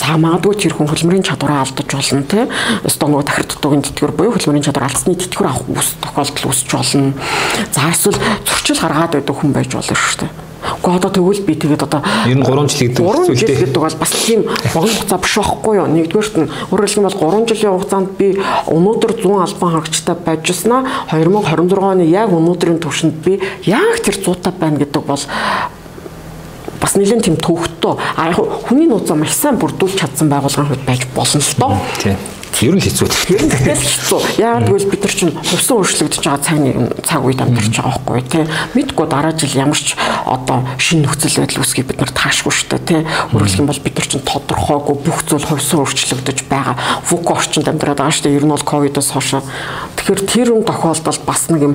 [0.00, 2.48] За магадгүй тэр хүн хөлмөрийн чадвараа алдаж болно те.
[2.88, 7.12] Өстөө нөгөө тахир дутуугийн тэтгэвэр буюу хөлмөрийн чадвар алдсны тэтгэвэр авах үс тохиолдол үүсч болно.
[7.76, 8.16] За эсвэл
[8.48, 10.53] зөрчил гаргаад байдаг хүн байж болно шүү дээ.
[10.84, 13.36] Уу одоо тэгвэл би тэгээд одоо ер нь 3 жил гэдэг зүйл дээ.
[13.36, 14.40] 3 жил гэдэг бол бас тийм
[14.72, 15.88] богино хугацаа биш байхгүй юу?
[15.88, 18.28] Нэгдүгээрт нь хэлбэл бол 3 жилийн хугацаанд би
[18.68, 20.80] өнөөдөр 100 албан хаагчтай байжснаа
[21.12, 25.22] 2026 оны яг өнөөдрийн түвшинд би яг тэр 100 та байна гэдэг бол
[26.84, 28.36] бас нэлээд тийм төвхтөө а яг
[28.68, 31.80] хүний нууцаа маш сайн бүрдүүлж чадсан байгууллагын хувьд байж болно л доо.
[31.96, 32.20] Тийм.
[32.62, 33.08] Ер нь хэцүү.
[33.34, 34.20] Ер нь тэгэл хэцүү.
[34.38, 36.70] Яагаад гэвэл бид нар чинь хувьсан өөрчлөгдөж байгаа цагны
[37.02, 38.44] цаг үед амьдарч байгаа байхгүй тий.
[38.78, 42.86] Мэдгүй дараа жил ямар ч одоо шинэ нөхцөл байдал үүсгийг бид нар таашгүй шүү дээ
[42.86, 43.02] тий.
[43.34, 46.78] Өөрөлдөх юм бол бид нар чинь тодорхойгүй бүх зүйл хувьсан өөрчлөгдөж байгаа.
[47.10, 48.38] ВУК орчинд амьдраад байгаа шүү дээ.
[48.38, 49.42] Ер нь бол ковидоос хойш.
[49.98, 51.74] Тэгэхээр тэр юм тохиолдолд бас нэг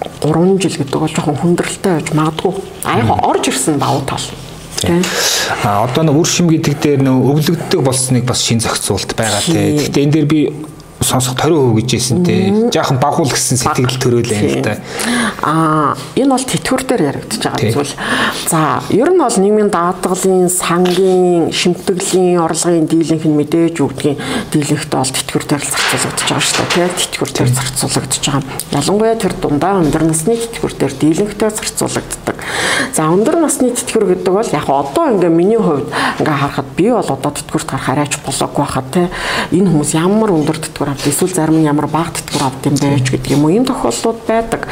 [0.00, 2.52] 3 жил гэдэг бол жоохон хүндрэлтэй байж магадгүй.
[2.84, 4.24] Аа яг орж ирсэн давуу тал.
[5.64, 9.76] А одоо нэг үр шим гэдэг дээр нөө өвлөгддөг болсныг бас шин зохицуулт байгаа тий.
[9.76, 10.40] Гэхдээ энэ дээр би
[11.00, 12.52] сонсох торио хөө гэжсэн те.
[12.68, 14.76] Жаахан багуул гэсэн сэтгэл төрөөлээ л да.
[15.40, 17.94] Аа энэ бол тэтгэвэр дээр яригдчихэж байгаа зүйл.
[18.44, 24.20] За ер нь бол нийгмийн даатгалын сангийн шимтгэлийн орлогын дийлэнх нь мэдээж үгдгийн
[24.52, 26.88] дийлэнхт бол тэтгэвэр дээр зарцуулагдаж байгаа шүү дээ.
[26.92, 28.44] Тэ тэтгэвэр дээр зарцуулагдаж байгаа.
[28.76, 32.36] Ялангуяа тэр дундаа өндөр насны тэтгэвэр дээр дийлэнхтэй зарцуулагддаг.
[32.92, 35.88] За өндөр насны тэтгэвэр гэдэг бол яг одоо ингээ миний хувьд
[36.20, 39.08] ингээ харахад би бол одоо тэтгэвэрт гарах арайч болоогүй хаа те.
[39.48, 43.06] Энэ хүмүүс ямар өндөр тэтгэвэр авд эсвэл зарим нь ямар баг тэтгэр авд юм байж
[43.10, 44.66] гэдэг юм уу ийм тохиолдлууд байдаг.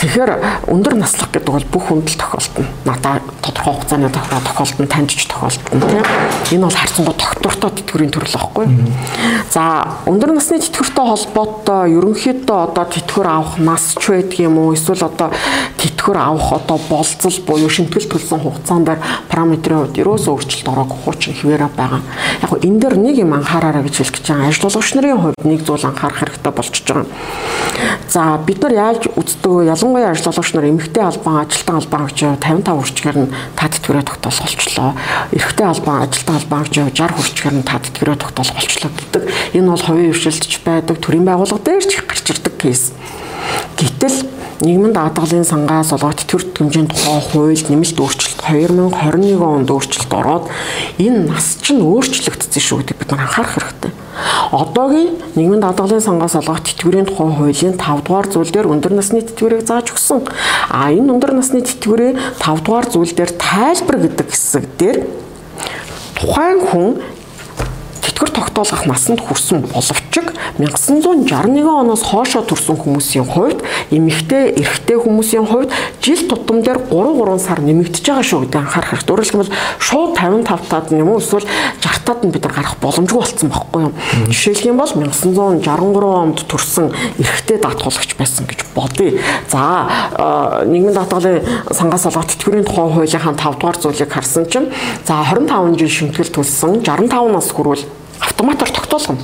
[0.00, 2.66] Тэгэхээр өндөр наслах гэдэг бол бүх хүндэл тохиолдно.
[2.88, 6.04] Надаа тодорхой хугацааны тохиолдол тохиолдно, таньжиж тохиолдно тийм.
[6.50, 8.66] Энэ бол харьцангуй тогтвортой тэтгэврийн төрөл واخгүй.
[9.52, 9.62] За
[10.08, 15.28] өндөр насны тэтгэвртэй холбоотой ерөнхийдөө одоо тэтгэвэр авах нас ч байдаг юм уу эсвэл одоо
[15.76, 21.34] тэтгэвэр авах одоо болцол буюу шимтгэл төлсөн хугацаанд дээр параметрын хувьд ерөөсөө өөрчлөлт ороогүй хуучин
[21.34, 22.00] хിവэрэ байгаа.
[22.42, 24.48] Яг энэ дээр нэг юм анхаараарай гэж хэлэх гэж байгаа.
[24.48, 27.06] Ажлуулагч нарын хувьд нэг зүйл анхаарах хэрэгтэй болчихж байгаа.
[28.08, 29.70] За бид нар яаж үздэг вэ?
[29.70, 34.90] Ялангуяа ажилтгуулагч нар эмэгтэй албан, ажилтан албан гэж 55 хүрчгээр нь тат тэтгэврээ тогтоол олчлоо.
[35.34, 39.22] Эрэгтэй албан, ажилтан албан гэж 60 хүрчгээр нь тат тэтгэврээ тогтоол олчлоо гэдэг.
[39.58, 42.92] Энэ бол хувийн хвшилтж байдаг төрийн байгууллага дээр ч гарч ирдэг кейс.
[43.78, 50.44] Гэтэл нийгмийн даатгалын сангаас олгох тэтгэврт хэмжээнд тухай хуульд нэмэлт өөрчлөлт 2021 онд өөрчлөлт ороод
[51.00, 53.92] энэ нас чинь өөрчлөгдсөн шүү гэдэг бид нар анхаарах хэрэгтэй.
[54.52, 59.64] Одоогийн нийгмийн даатгалын сангаас олгох тэтгэврийн тухай хуулийн 5 дугаар зүйл дээр өндөр насны тэтгэврийг
[59.64, 60.28] зааж өгсөн.
[60.68, 64.98] А энэ өндөр насны тэтгэврийн 5 дугаар зүйл дээр тайлбар гэдэг хэсэг дээр
[66.20, 66.90] тухайн хүн
[68.20, 70.20] тэтгэр тогтоолгох насанд хүрсэн боловч
[70.60, 75.72] 1961 оноос хоошоо төрсэн хүмүүсийн хувьд эмэгтэй эрэгтэй хүмүүсийн хувьд
[76.04, 79.14] жил тутам дээр 3 3 сар нэмэгдэж байгаа шүү гэдэг анхаарах хэрэгтэй.
[79.14, 81.48] Өөрөөр хэлбэл шууд 55 таад нь юм уу эсвэл
[81.80, 83.92] 60 таад нь бид нар гарах боломжгүй болсон байхгүй юу?
[84.28, 89.16] Жишээлх юм бол 1963 онд төрсэн эрэгтэй даатгуулагч байсан гэж бодъё.
[89.48, 89.88] За
[90.68, 91.40] нийгмийн даатгалын
[91.72, 94.68] сангаас олгох тэтгэврийн тухай хуулийнхаа 5 дугаар зүйлийг харсан чинь
[95.08, 97.86] за 25 жил шимтгэл төлсөн 65 нас хүрвэл
[98.20, 99.18] автоматар тогтоолгоно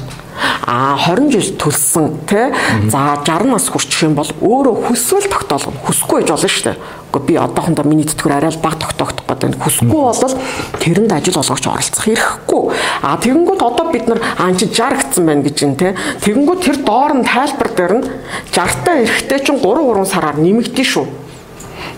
[0.67, 2.53] а 20 жил төлсөн тий
[2.91, 6.77] за 60 нас хүрчих юм бол өөрөө хүсвэл тогтоолгоно хүсэхгүй байж болно шүү дээ
[7.17, 9.57] Гэхдээ би одоохондоо миний тэтгэвэр арай л бага тогтоогдох гэдэг.
[9.57, 10.37] Хүсэхгүй бол
[10.83, 12.63] тэрэнд ажил олгогч оролцох эрхгүй.
[13.01, 15.97] А тэгэнгүүт одоо бид нар аа чи 60 гэсэн байна гэж юм те.
[16.21, 18.05] Тэгэнгүүт тэр доор нь тайлбар дээр нь
[18.53, 21.26] 60 та эрэхтэй чинь 3 3 сараар нэмэгдэн шүү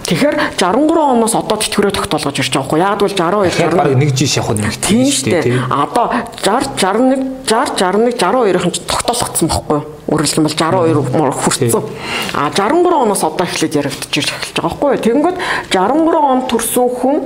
[0.08, 2.80] Тэгэхээр 63 оноос одоо тэтгэврээ тогтоолгож ирж байгаа хгүй.
[2.80, 5.68] Яг бол 62 60 баг нэг жиш явах нэг тийм шүү дээ.
[5.68, 6.08] Одоо
[6.40, 9.84] 60 61 60 61 62-ын ч тогтоолгоцсон байхгүй юу?
[10.08, 11.68] Юм бол 62 хүрсэн.
[12.32, 15.04] А 63 оноос одоо эхлээд яригдчих эхэлж байгаа хгүй юу?
[15.04, 15.36] Тэгэнгүүт
[15.76, 17.16] 63 он төрсэн хүн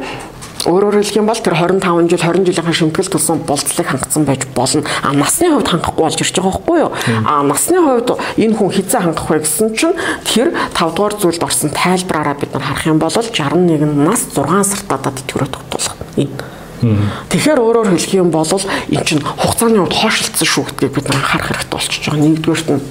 [0.66, 4.84] Өөрөөр хэлэх юм бол тэр 25 жил 20 жилийн шимтгэл тулсан болцлыг хангацсан байж болно.
[5.02, 6.92] А насны хувьд хангахгүй болж ирж байгаа байхгүй юу?
[7.26, 8.08] А насны хувьд
[8.38, 12.62] энэ хүн хизээ хангах вэ гэсэн чинь тэр 5 дугаар зүйлд орсон тайлбараараа бид нар
[12.62, 15.96] харах юм бол 61 нас 6 сартаа тэтгэврээ тогтоолох.
[16.16, 21.22] Энэ Тэгэхээр өөрөөр хэлэх юм бол эн чинь хугацааны хувьд хойшлцсон шүү гэдгийг бид нар
[21.22, 22.22] анхаарах хэрэгтэй болчихж байгаа.
[22.26, 22.82] Нэгдүгээрт нь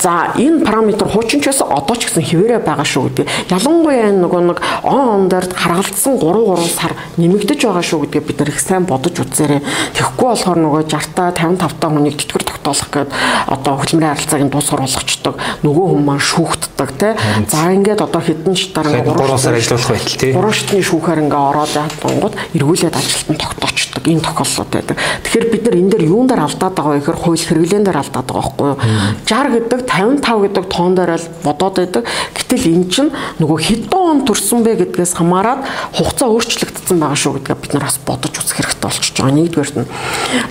[0.00, 3.26] За энэ параметр хуучинчээс одоо ч гэсэн хിവэрэ байгаа шүү гэдэг.
[3.48, 8.26] Ялангуяа энэ нөгөө нэг он он дээр харгалцсан 3 3 сар нэмэгдэж байгаа шүү гэдгээ
[8.28, 9.60] бид нар их сайн бодож үзээрэй.
[9.96, 13.10] Тэгэхгүй болохоор нөгөө 60 та 55 та хүнийг тэтгэр тогтоолох гээд
[13.46, 15.34] одоо хөдөлмөрийн харилцааг дуусгар болгочдөг.
[15.64, 17.12] Нөгөө хүн маань шүүхтдэг тий.
[17.48, 20.32] За ингээд одоо хэдэн шатаар 3 сар ажиллах байтал тий.
[20.32, 24.02] 3 шатны шүүхээр ингээ ороод яатангууд эргүүлээд ажилтан тогтоочдөг.
[24.06, 24.96] Энэ тохиолдлууд байдаг.
[25.24, 28.26] Тэгэхээр бид нар энэ дээр юун дээр алдаад байгаа вэ гэхээр хууль хэрэглэн дээр алдаад
[28.26, 28.78] байгаа байхгүй юу?
[29.24, 32.04] 60 гэдэг 55 гэдэг тоон дээр л бодоод байдаг.
[32.34, 33.10] Гэтэл эн чинь
[33.40, 37.98] нөгөө хэдэн он төрсөн бэ гэдгээс хамаарат хугацаа өөрчлөгдсөн байгаа шүү гэдгээ бид нар бас
[38.02, 39.34] бодож үзэх хэрэгтэй болчихж байгаа.
[39.36, 39.88] Нэгдүгээрт нь.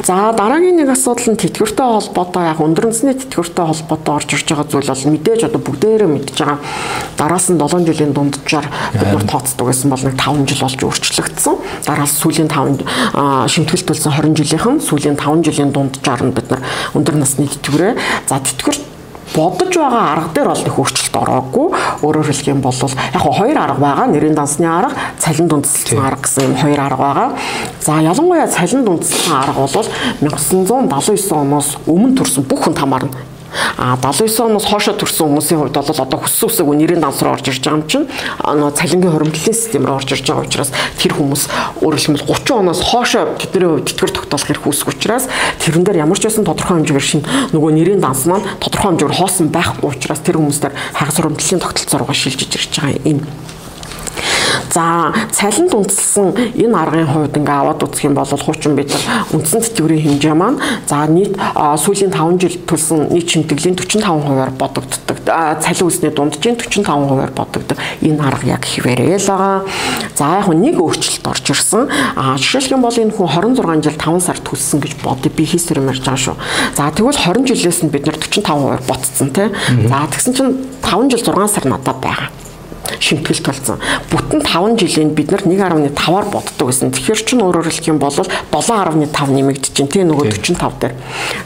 [0.03, 4.91] За дараагийн нэг асуудал нь тэтгэвртэй холбоотой яг өндөрнсний тэтгэвртэй холбоотой орж ирж байгаа зүйл
[4.91, 6.59] бол мэдээж одоо бүгдээрээ мэдж байгаа.
[7.15, 11.55] Дараас нь 7 жилийн дунджаар бид нар тооцдог байсан бол нэг 5 жил болж өөрчлөгдсөн.
[11.87, 12.83] Дараас сүүлийн 5
[13.49, 16.61] шимтгэл төлсөн 20 жилийнхэн сүүлийн 5 жилийн дунджаар нь бид нар
[16.93, 17.93] өндөр насны тэтгэврээ
[18.27, 18.84] за тэтгэвэр
[19.35, 21.67] бодож байгаа арга дээр бол их өөрчлөлт ороогүй.
[22.01, 24.07] Өөрөөр хэлэх юм бол яг хоёр арга байгаа.
[24.07, 27.29] Нэрийн дансны арга, цалин дундсалсан арга гэсэн юм хоёр арга байгаа.
[27.81, 29.87] За ялангуяа цалин дундсалсан арга бол
[30.21, 33.34] 1979 оноос өмнө төрсэн бүх хүн хамаарна.
[33.77, 37.47] А 79 оноос хоошо төрсэн хүмүүсийн хувьд бол одоо хүссэн үсэг нэрийн данс руу орж
[37.47, 38.07] ирж байгаа юм чинь
[38.43, 41.43] нөө цалингийн хуримтлалын систем рүү орж ирж байгаа учраас тэр хүмүүс
[41.79, 45.25] өөрөөр хэлбэл 30 оноос хоошо тэдний хувьд тэтгэр тогтоолох хэрэг үүсэх учраас
[45.63, 47.23] тэрэн дээр ямар ч байсан тодорхой хэмжээгээр шин
[47.55, 52.15] нөгөө нэрийн данс маань тодорхой хэмжээгээр хоосон байхгүй учраас тэр хүмүүстээр хагас хуримтлалын тогтолцоо руугаа
[52.15, 53.23] шилжиж ирж байгаа юм
[54.75, 59.63] За цалинд үндэслэн энэ аргын хувьд ингээ аваад үзэх юм бол хуучин бид нар үндсэн
[59.63, 65.17] тэтгэврийн хэмжээ маань за нийт сүүлийн 5 жил төлсөн нийт шимтгэлийн 45%-аар бодогддог.
[65.63, 67.79] Цалин үсний дунджийн 45%-аар бодогддог.
[68.03, 69.63] Энэ арга яг хിവэрээ л байгаа.
[70.11, 71.87] За яг нэг өөрчлөлт орж ирсэн.
[72.35, 75.31] Жишээлх юм бол энэ хүн 26 жил 5 сар төлсөн гэж бодъё.
[75.31, 76.35] Би хийсэр ярьж байгаа шүү.
[76.75, 79.47] За тэгвэл 20 жилээс нь бид нар 45% ботцсон тий.
[79.87, 80.51] За тэгсэн чинь
[80.83, 82.27] 5 жил 6 сар надад байгаа
[82.99, 83.79] шимтгэлт болсон.
[84.11, 86.91] Бүтэн 5 жилийн бид нар 1.5-аар боддог гэсэн.
[86.95, 90.93] Тэгэхээр ч өөрөөр хэлэх юм бол 7.5 нэмэгдэж чинь тий нөгөө 45 дээр.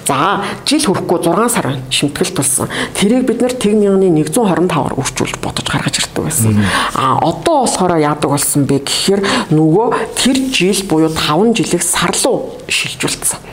[0.07, 2.69] За жил хүрэхгүй 6 сар байна шимтгэлт болсон.
[2.93, 6.59] Тэрийг бид нар 1.125-аар үржүүлж бодож гаргаж ирдэг байсан.
[6.93, 12.59] А одоо болохоор яадаг болсон бэ гэхээр нөгөө тэр жил буюу 5 жилийг сар руу
[12.69, 13.48] шилжүүлсэн.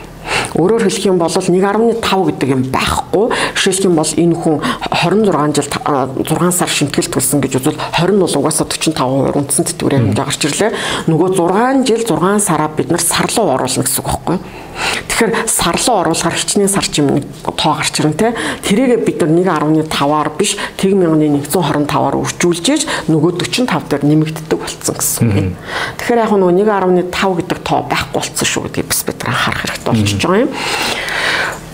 [0.55, 3.25] Өөрөөр хэлэх юм бол 1.5 гэдэг юм байхгүй.
[3.57, 4.55] Жишээлх юм бол энэ хүн
[4.93, 10.13] 26 жил 6 сар шимтгэлт төлсөн гэж үзвэл 20 нь бол угаасаа 45% үндсэн тэтгэврийн
[10.13, 10.71] хэмжээ гарч ирлээ.
[11.11, 14.65] Нөгөө 6 жил 6 сараа бид нар сар руу оруулна гэсэн үг байхгүй юу?
[14.77, 18.37] Тэгэхээр сар руу оруулахаар хичнээн сар чим тоо гарч ирэн тэ.
[18.61, 25.57] Тэрийгээ бид нар 1.5-аар биш 1125-аар үржүүлжээж нөгөө 45 дээр нэмэгддэг болсон гэсэн.
[25.97, 26.53] Тэгэхээр яг нөгөө
[27.09, 30.49] 1.5 гэдэг тоо байхгүй болсон шүү гэдгийг бас бид нар анхаарах хэрэгтэй болчихж байгаа юм.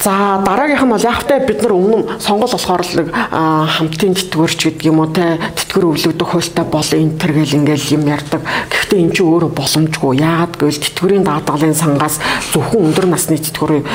[0.03, 4.91] За дараагийнх нь бол яг та бид нар өмнө сонгол болохоор л хамтын тэтгэвэрч гэдэг
[4.91, 8.43] юм уу те тэтгэвэр өвлөгдөх хуультай бол энэ төр гэл ингээл юм ярьдаг.
[8.67, 10.19] Гэхдээ эн чинь өөрөө боломжгүй.
[10.19, 12.19] Яагаад гэвэл тэтгэврийн даатгалын сангаас
[12.51, 13.87] зөвхөн өндөр насны тэтгэврийн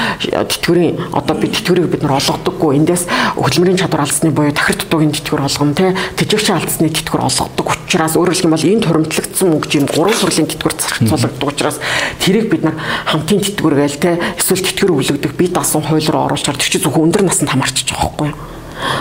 [0.48, 2.80] тэтгэврийн одоо би тэтгэврийг бид нар олгодоггүй.
[2.80, 3.04] Эндээс
[3.36, 8.36] хөдөлмөрийн чадвар алдсны буюу тахир дутуугийн тэтгэвэр олгоно те тэжигч алдсны тэтгэвэр олгодог учраас өөрөөр
[8.36, 11.80] хэлэх юм бол энэ торомтлогдсон мөнгө юм гурван төрлийн тэтгэвэр зарцуулагддаг учраас
[12.20, 12.76] тэрийг бид нар
[13.08, 17.10] хамтын тэтгэвэр гээл те эсвэл тэтгэвэр өвлөгдөх бие даасан хууль руу оруулчаар тэр чинь зөвхөн
[17.10, 18.38] өндөр наснд хамаарч байгаа байхгүй юу.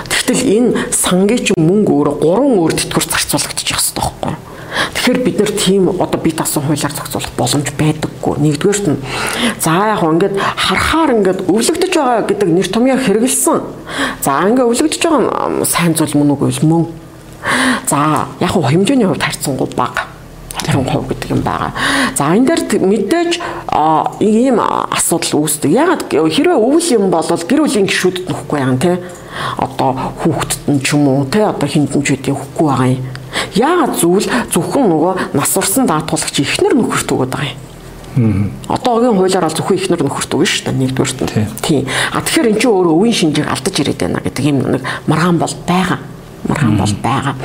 [0.09, 4.41] Тэгтэл энэ сангийн мөнгө өөрөө гурван өөр тэтгэвэр зарцуулагдчих хэвээр байхгүй юу.
[4.67, 8.33] Тэгэхээр бид нэр тийм одоо бие даасан хуулиар зохицуулах боломж байдаггүй.
[8.41, 8.99] Нэгдүгээрт нь
[9.61, 13.57] за яг ингээд харахаар ингээд өвлөгдөж байгаа гэдэг нэр томьёо хэрэгэлсэн.
[14.19, 16.83] За ингээд өвлөгдөж байгаа сайн зүйл мөн үгүй мөн.
[17.87, 20.16] За яг хэмжээний хувьд харьцангуй бага
[20.67, 21.71] тэрэн хувь гэдэг юм байгаа.
[22.15, 23.31] За энэ дээр мэдээж
[24.19, 25.71] ийм асуудал үүсдэг.
[25.71, 28.99] Ягаад хэрвээ өвөл юм бол гэр бүлийн гишүүдэд нөхгүй юм те.
[29.55, 33.05] Одоо хүүхдэд нь ч юм уу те одоо хиндэнчүүдийн хөхгүй байгаа юм.
[33.55, 37.55] Яагаад зүйл зөвхөн нөгөө нас урсан даатгуулагч ихнэр нөхөрт өгöd байгаа
[38.17, 38.51] юм.
[38.67, 41.31] Одоогийн хуулиар бол зөвхөн ихнэр нөхөрт өгнө шүү дээ нэгдүгээрт нь.
[41.61, 41.85] Тийм.
[42.11, 45.53] А тэгэхээр эн чинь өөрөө өвийн шинжийг алдаж ирээд байна гэдэг юм нэг маргаан бол
[45.69, 46.01] байгаа
[46.47, 47.35] маргаан бол байгаа.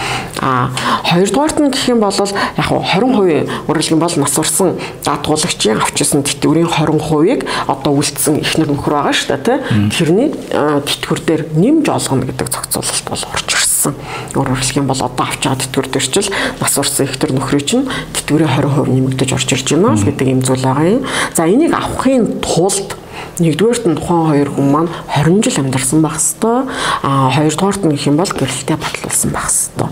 [0.40, 0.70] А
[1.04, 7.46] хоёрдугаарт нь гэх юм бол яг 20% үргэлжлэн бол нас урсан даатгуулагчийн авчирсан тэтгэврийн 20%-ийг
[7.66, 9.58] одоо үлдсэн ихнэр нөхөр байгаа шүү дээ тий.
[9.90, 13.94] Тэрний тэтгэвэр дээр нэмж олгоно гэдэг зохицуулалт бол орж ирсэн.
[14.32, 16.30] Хэлэх юм бол одоо авч байгаа тэтгэвэр дээр ч
[16.62, 20.62] нас урсан ихнэр нөхрийн чинь тэтгэврийн 20% нэмэгдэж орж ирж байна л гэдэг юм зүйл
[20.62, 21.02] байгаа юм.
[21.34, 23.01] За энийг авахын тулд
[23.38, 26.68] Нэгдүгээрт нь тухайн хоёр хүн маань 20 жил амьдарсан байх хэвээр.
[27.02, 29.90] А хоёрдугаарт нь гэх юм бол гэрэлтэй батлуулсан байх хэвээр.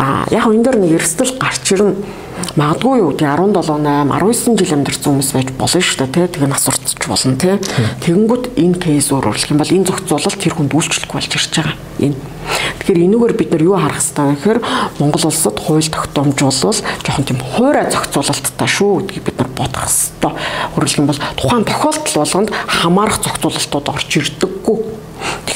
[0.00, 1.94] А яг энэ дээр нэг эрсдэл гарч ирнэ
[2.56, 6.50] магадгүй юу тий 17 8 19 жил амьдарсан хүмүүс байж болно шүү дээ тий тэгээ
[6.50, 7.56] нас уртч болно тий.
[8.04, 12.18] Тэгэнгүүт энэ кейс өөрөрлөх юм бол энэ зохицуулалт тэр хүнд үйлчлэх болж ирж байгаа энэ.
[12.80, 14.60] Тэгэхээр энүүгээр бид нар юу харах хэрэгтэй вэ гэхээр
[14.98, 20.32] Монгол улсад хууль тогтоомжуулал жоохон тийм хуурай зохицуулалттай шүү гэдгийг бид нар бодох хэрэгтэй
[20.74, 24.76] өөрөрлөх юм бол тухайн тохиолдол болгонд хамаарах зохицуулалтууд орж ирдэггүй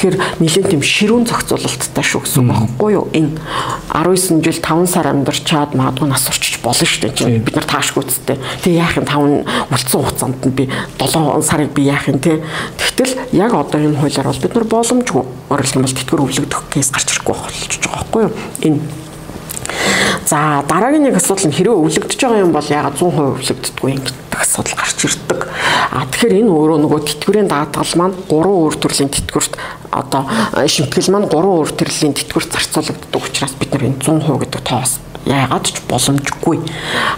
[0.04, 3.08] Тэгэхээр нэлээд тийм ширүүн зохицуулалттай шүү гэсэн үг байхгүй юу?
[3.16, 3.40] Энэ
[3.88, 7.40] 19 жил 5 сар амьдарчаад магадгүй нас урчиж болно шүү дээ.
[7.40, 8.36] Бид нар таашгүй үсттэй.
[8.60, 10.68] Тэгээ яах юм 5 үлдсэн хугацаанд нь би
[11.00, 12.44] 7 сарыг би яах юм те.
[12.76, 15.24] Тэгтэл яг одоо энэ хуулиар бол бид нар боломжгүй.
[15.48, 18.32] Өөрөлдөх юм бол тэтгэр өвлөгдөх кейс гарч ирэхгүй болчихж байгаа байхгүй юу?
[18.60, 19.03] Энэ
[20.24, 24.40] За дараагийн нэг асуудал нь хэрвээ өвлөгдөж байгаа юм бол ягаад 100% өвлөгддөггүй юм гэдэг
[24.40, 25.40] асуудал гарч ирдэг.
[25.92, 29.52] А тэгэхээр энэ өөрөө нөгөө тэтгэврийн даатгал маань гурван өөр төрлийн тэтгэврт
[29.92, 30.24] одоо
[30.64, 34.92] шимтгэл маань гурван өөр төрлийн тэтгэврт зарцуулагддаг учраас бид нар энэ 100% гэдэг тоос
[35.26, 36.58] яагаад ч боломжгүй.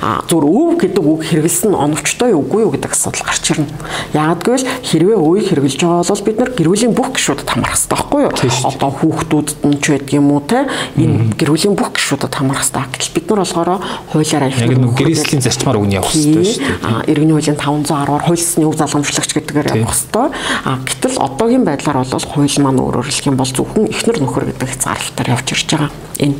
[0.02, 3.66] А зүгээр өв гэдэг үг хэрэгэлсэн оновчтой үгүй юу гэдэг асуудал гарч ирнэ.
[4.14, 7.96] Яагаад гэвэл хэрвээ өвийг хэрэгжилж байгаа бол бид нар гэр бүлийн бүх гишүүдэд хамрах хэрэгтэй
[7.96, 8.32] байхгүй юу?
[8.62, 10.58] Одоо хүүхдүүдэд нь ч байдаг юм уу те
[10.94, 12.84] энэ гэр бүлийн бүх гишүүдэд хамрах хэрэгтэй.
[12.94, 13.70] Гэтэл бид нар болохоор
[14.14, 16.78] хуулиараа их нэг гэрээслийн зарчмаар үгний явах хэрэгтэй шүү дээ.
[16.86, 20.26] А иргэний хуулийн 510-аар хуулисны өв залгамжлагч гэдгээр явах хэрэгтэй.
[20.62, 24.68] А гэтэл одоогийн байдлаар бол хууль маань өөрөөр хэлэх юм бол зөвхөн эхнэр нөхөр гэдэг
[24.70, 26.05] хязгаарлалтаар явж ирж байгаа.
[26.18, 26.36] Энэ.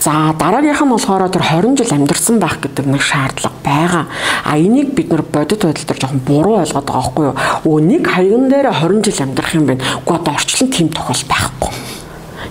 [0.00, 4.04] За дараагийн Дараагийнх нь болохоор тэр 20 жил амьдарсан байх гэдэг нэг шаардлага байгаа.
[4.44, 7.36] А энийг бид нар бодит байдал дээр жоохон буруу ойлгоод байгаа байхгүй юу?
[7.66, 9.82] Өө нэг хаягн дээр 20 жил амьдрах юм байна.
[10.06, 11.87] Уу одоо орчлон тийм тохиол байхгүй.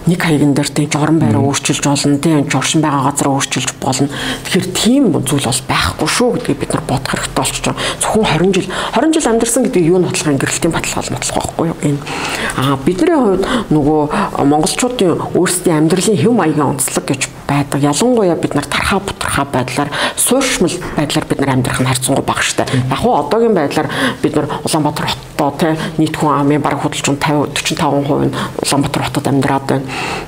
[0.07, 4.09] Нэг хаягн дээр тийм жорон байраа өөрчилж болно тийм жоршин байгаа газар өөрчилж болно.
[4.47, 7.83] Тэгэхээр тийм зүйл бол байхгүй шүү гэдгийг бид нар бодох хэрэгтэй болчихж байгаа.
[8.01, 11.77] Зөвхөн 20 жил 20 жил амьдарсан гэдэг юу нь бодлого гэрэлтийн баталгаал бодлого байхгүй юу?
[11.83, 11.99] Энэ
[12.57, 14.01] аа бидний хувьд нөгөө
[14.47, 17.81] монголчуудын өөрсдийн амьдралын хэв маягийн онцлог гэж байдаг.
[17.81, 22.65] Ялангуяа бид нар тархаа бутархаа байдлаар сууршмал байдлаар бид нар амьдрах нь харьцангуй бага штэ.
[22.91, 23.89] Яг уу одоогийн байдлаар
[24.21, 29.27] бид нар Улаанбаатар хотоо те нийт хүн амын бараг худалчин 50 45% нь Улаанбаатар хотод
[29.27, 29.85] амьдраад байна.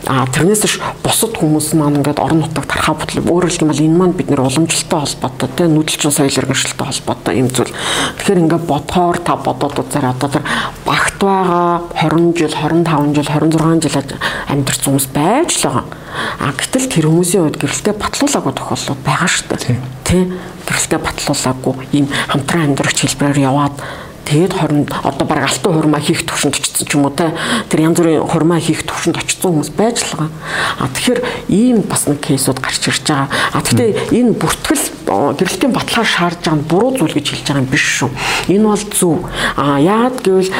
[0.08, 3.24] А тэрнээс ш бусад хүмүүс маань ингээд орон нутаг тархаа бутлаа.
[3.28, 7.74] Өөрөөр хэлбэл энэ маань бид нар уламжлалтай холбоотой те нүүдэлчин соёл иргэншилтэй холбоотой юм зүйл.
[8.18, 10.44] Тэгэхээр ингээд бодхоор та бодоод үзээрэй одоо тэр
[10.86, 14.18] багт байгаа 20 жил 25 жил 26 жил
[14.48, 15.86] амьдарч хүмүүс байж л байгаа.
[16.40, 19.78] А гэтэл тэр хүмүүсийн хувьд гэрэлтэй батлуулаагүй тохиолдлууд байгаа шүү дээ.
[20.06, 20.18] Тэ
[20.70, 21.74] гэрэлтэй батлуулаагүй.
[21.98, 23.76] Ийм хамтран амьдрах хэлбэрээр яваад
[24.26, 27.34] Тэгээд 20 одоо баг алтан хурмаа хийх төвшөнд очсон ч юм уу те
[27.70, 30.32] тэр янз бүрийн хурмаа хийх төвшөнд очсон хүмүүс байж л байгаа.
[30.80, 33.28] А тэгэхээр ийм бас нэг кейсүүд гарч ирж байгаа.
[33.54, 37.70] А гэхдээ энэ бүртгэл гэрэлтийн баталгаар шаардж байгаа нь буруу зүйл гэж хэлж байгаа юм
[37.74, 38.10] биш шүү.
[38.54, 39.18] Энэ бол зөв.
[39.58, 40.52] А яагаад гэвэл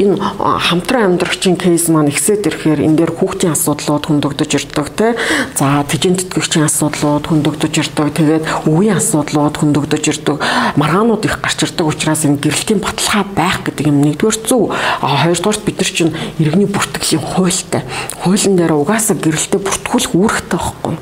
[0.00, 5.14] энэ хамтран амьдрагчийн кейс маань ихсээд ирэхээр энэ дээр хүүхдийн асуудлууд хөндөгдөж ирдэг те.
[5.58, 8.08] За тэжин тэтгэгчийн асуудлууд хөндөгдөж ирдэг.
[8.16, 10.36] Тэгээд өвийн асуудлууд хөндөгдөж ирдэг.
[10.80, 14.68] Маргаанууд их гарч ирдэг учраас энэ гэрэлтийн баталгаа байх гэдэг юм нэгдүгээр зөв.
[15.00, 17.82] А хоёрдугаарт бид нар чинь иргэний бүртгэлийн хуультай.
[18.20, 20.94] Хуулийн дээр угаасаа гэрэлтэй бүртгүүлэх үүрэгтэй байхгүй?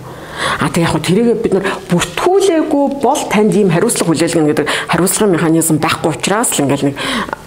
[0.61, 1.67] А тэг яг хөө тэрийгэ бид нар
[2.41, 6.97] бүртгүүлээгүй бол танд ийм хариуцлага хүлээлгэн гэдэг хариуцлагын механизм байхгүй учраас л ингээл нэг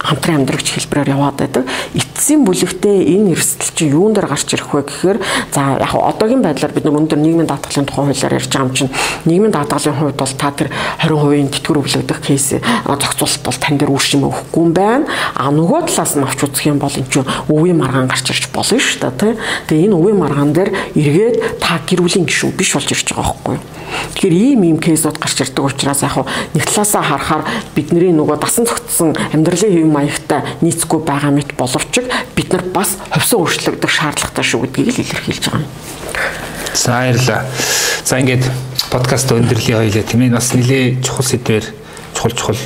[0.04, 1.64] хамтран амьдрагч хэлбэрээр яваад байдаг.
[1.96, 5.18] Эцсийн бүлэгтээ энэ эрсдэл чинь юун дээр гарч ирэх вэ гэхээр
[5.50, 8.91] за яг одоогийн байдлаар бид нар өндөр нийгмийн даатгалын тухай хуулиар ярьж байгаа юм чинь
[9.26, 10.70] нийгмийн даатгалын хувьд бол та тэр
[11.02, 15.08] 20% тэтгэр өвлөгдөх кейс зохицуулалт бол тань дээр үр шим өгөхгүй юм байна.
[15.34, 18.78] А нөгөө талаас нь авч үзэх юм бол энэ чинь өвийн маргаан гарч ирж болно
[18.78, 19.34] шүү дээ тий.
[19.72, 20.70] Тэгээ энэ өвийн маргаан дээр
[21.00, 23.58] эргээд та гэр бүлийн гишүүн биш болж ирж байгаа байхгүй.
[23.94, 26.20] Тэгэхээр ийм ийм кейсүүд гарч ирдэг учраас яг
[26.54, 27.44] нэг талаасаа харахаар
[27.76, 32.04] бидний нөгөө дасан зохицсон амьдралын хэв маягтай нийцгүй байгаа мэт боловч
[32.36, 35.72] бид нар бас ховсон өөрчлөгдөх шаардлагатай шүү гэдгийг л илэрхийлж байгаа юм.
[36.74, 37.42] За баярлалаа.
[38.04, 38.46] За ингээд
[38.92, 41.66] подкаст өндөрлөлийн хоёлаа тийм ээ бас нэлээ чухал сэдвэр
[42.14, 42.62] чухал чухал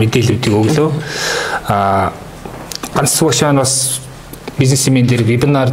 [0.00, 0.90] мэдээллүүдийг өглөө.
[1.68, 2.12] Аа
[2.94, 4.00] ганц сугшаан бас
[4.58, 5.70] бизнесмен дээр вебинар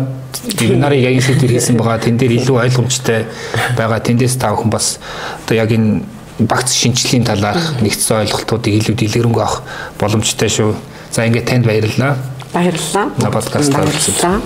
[0.60, 2.00] вебинарыг яг энэ сэдвэр хийсэн байгаа.
[2.00, 3.26] Тэн дээр илүү ойлгомжтой
[3.78, 4.00] байгаа.
[4.00, 5.00] Тэндээс та бүхэн бас
[5.46, 6.04] одоо яг энэ
[6.40, 9.62] багц шинжилгээний талаарх нэгдсэн ойлголтуудыг илүү дэлгэрэнгүй авах
[10.00, 10.74] боломжтой шүү.
[11.12, 12.18] За ингээд танд баярлалаа.
[12.54, 13.06] Баярлалаа.
[13.20, 14.42] Подкаст тавьсан.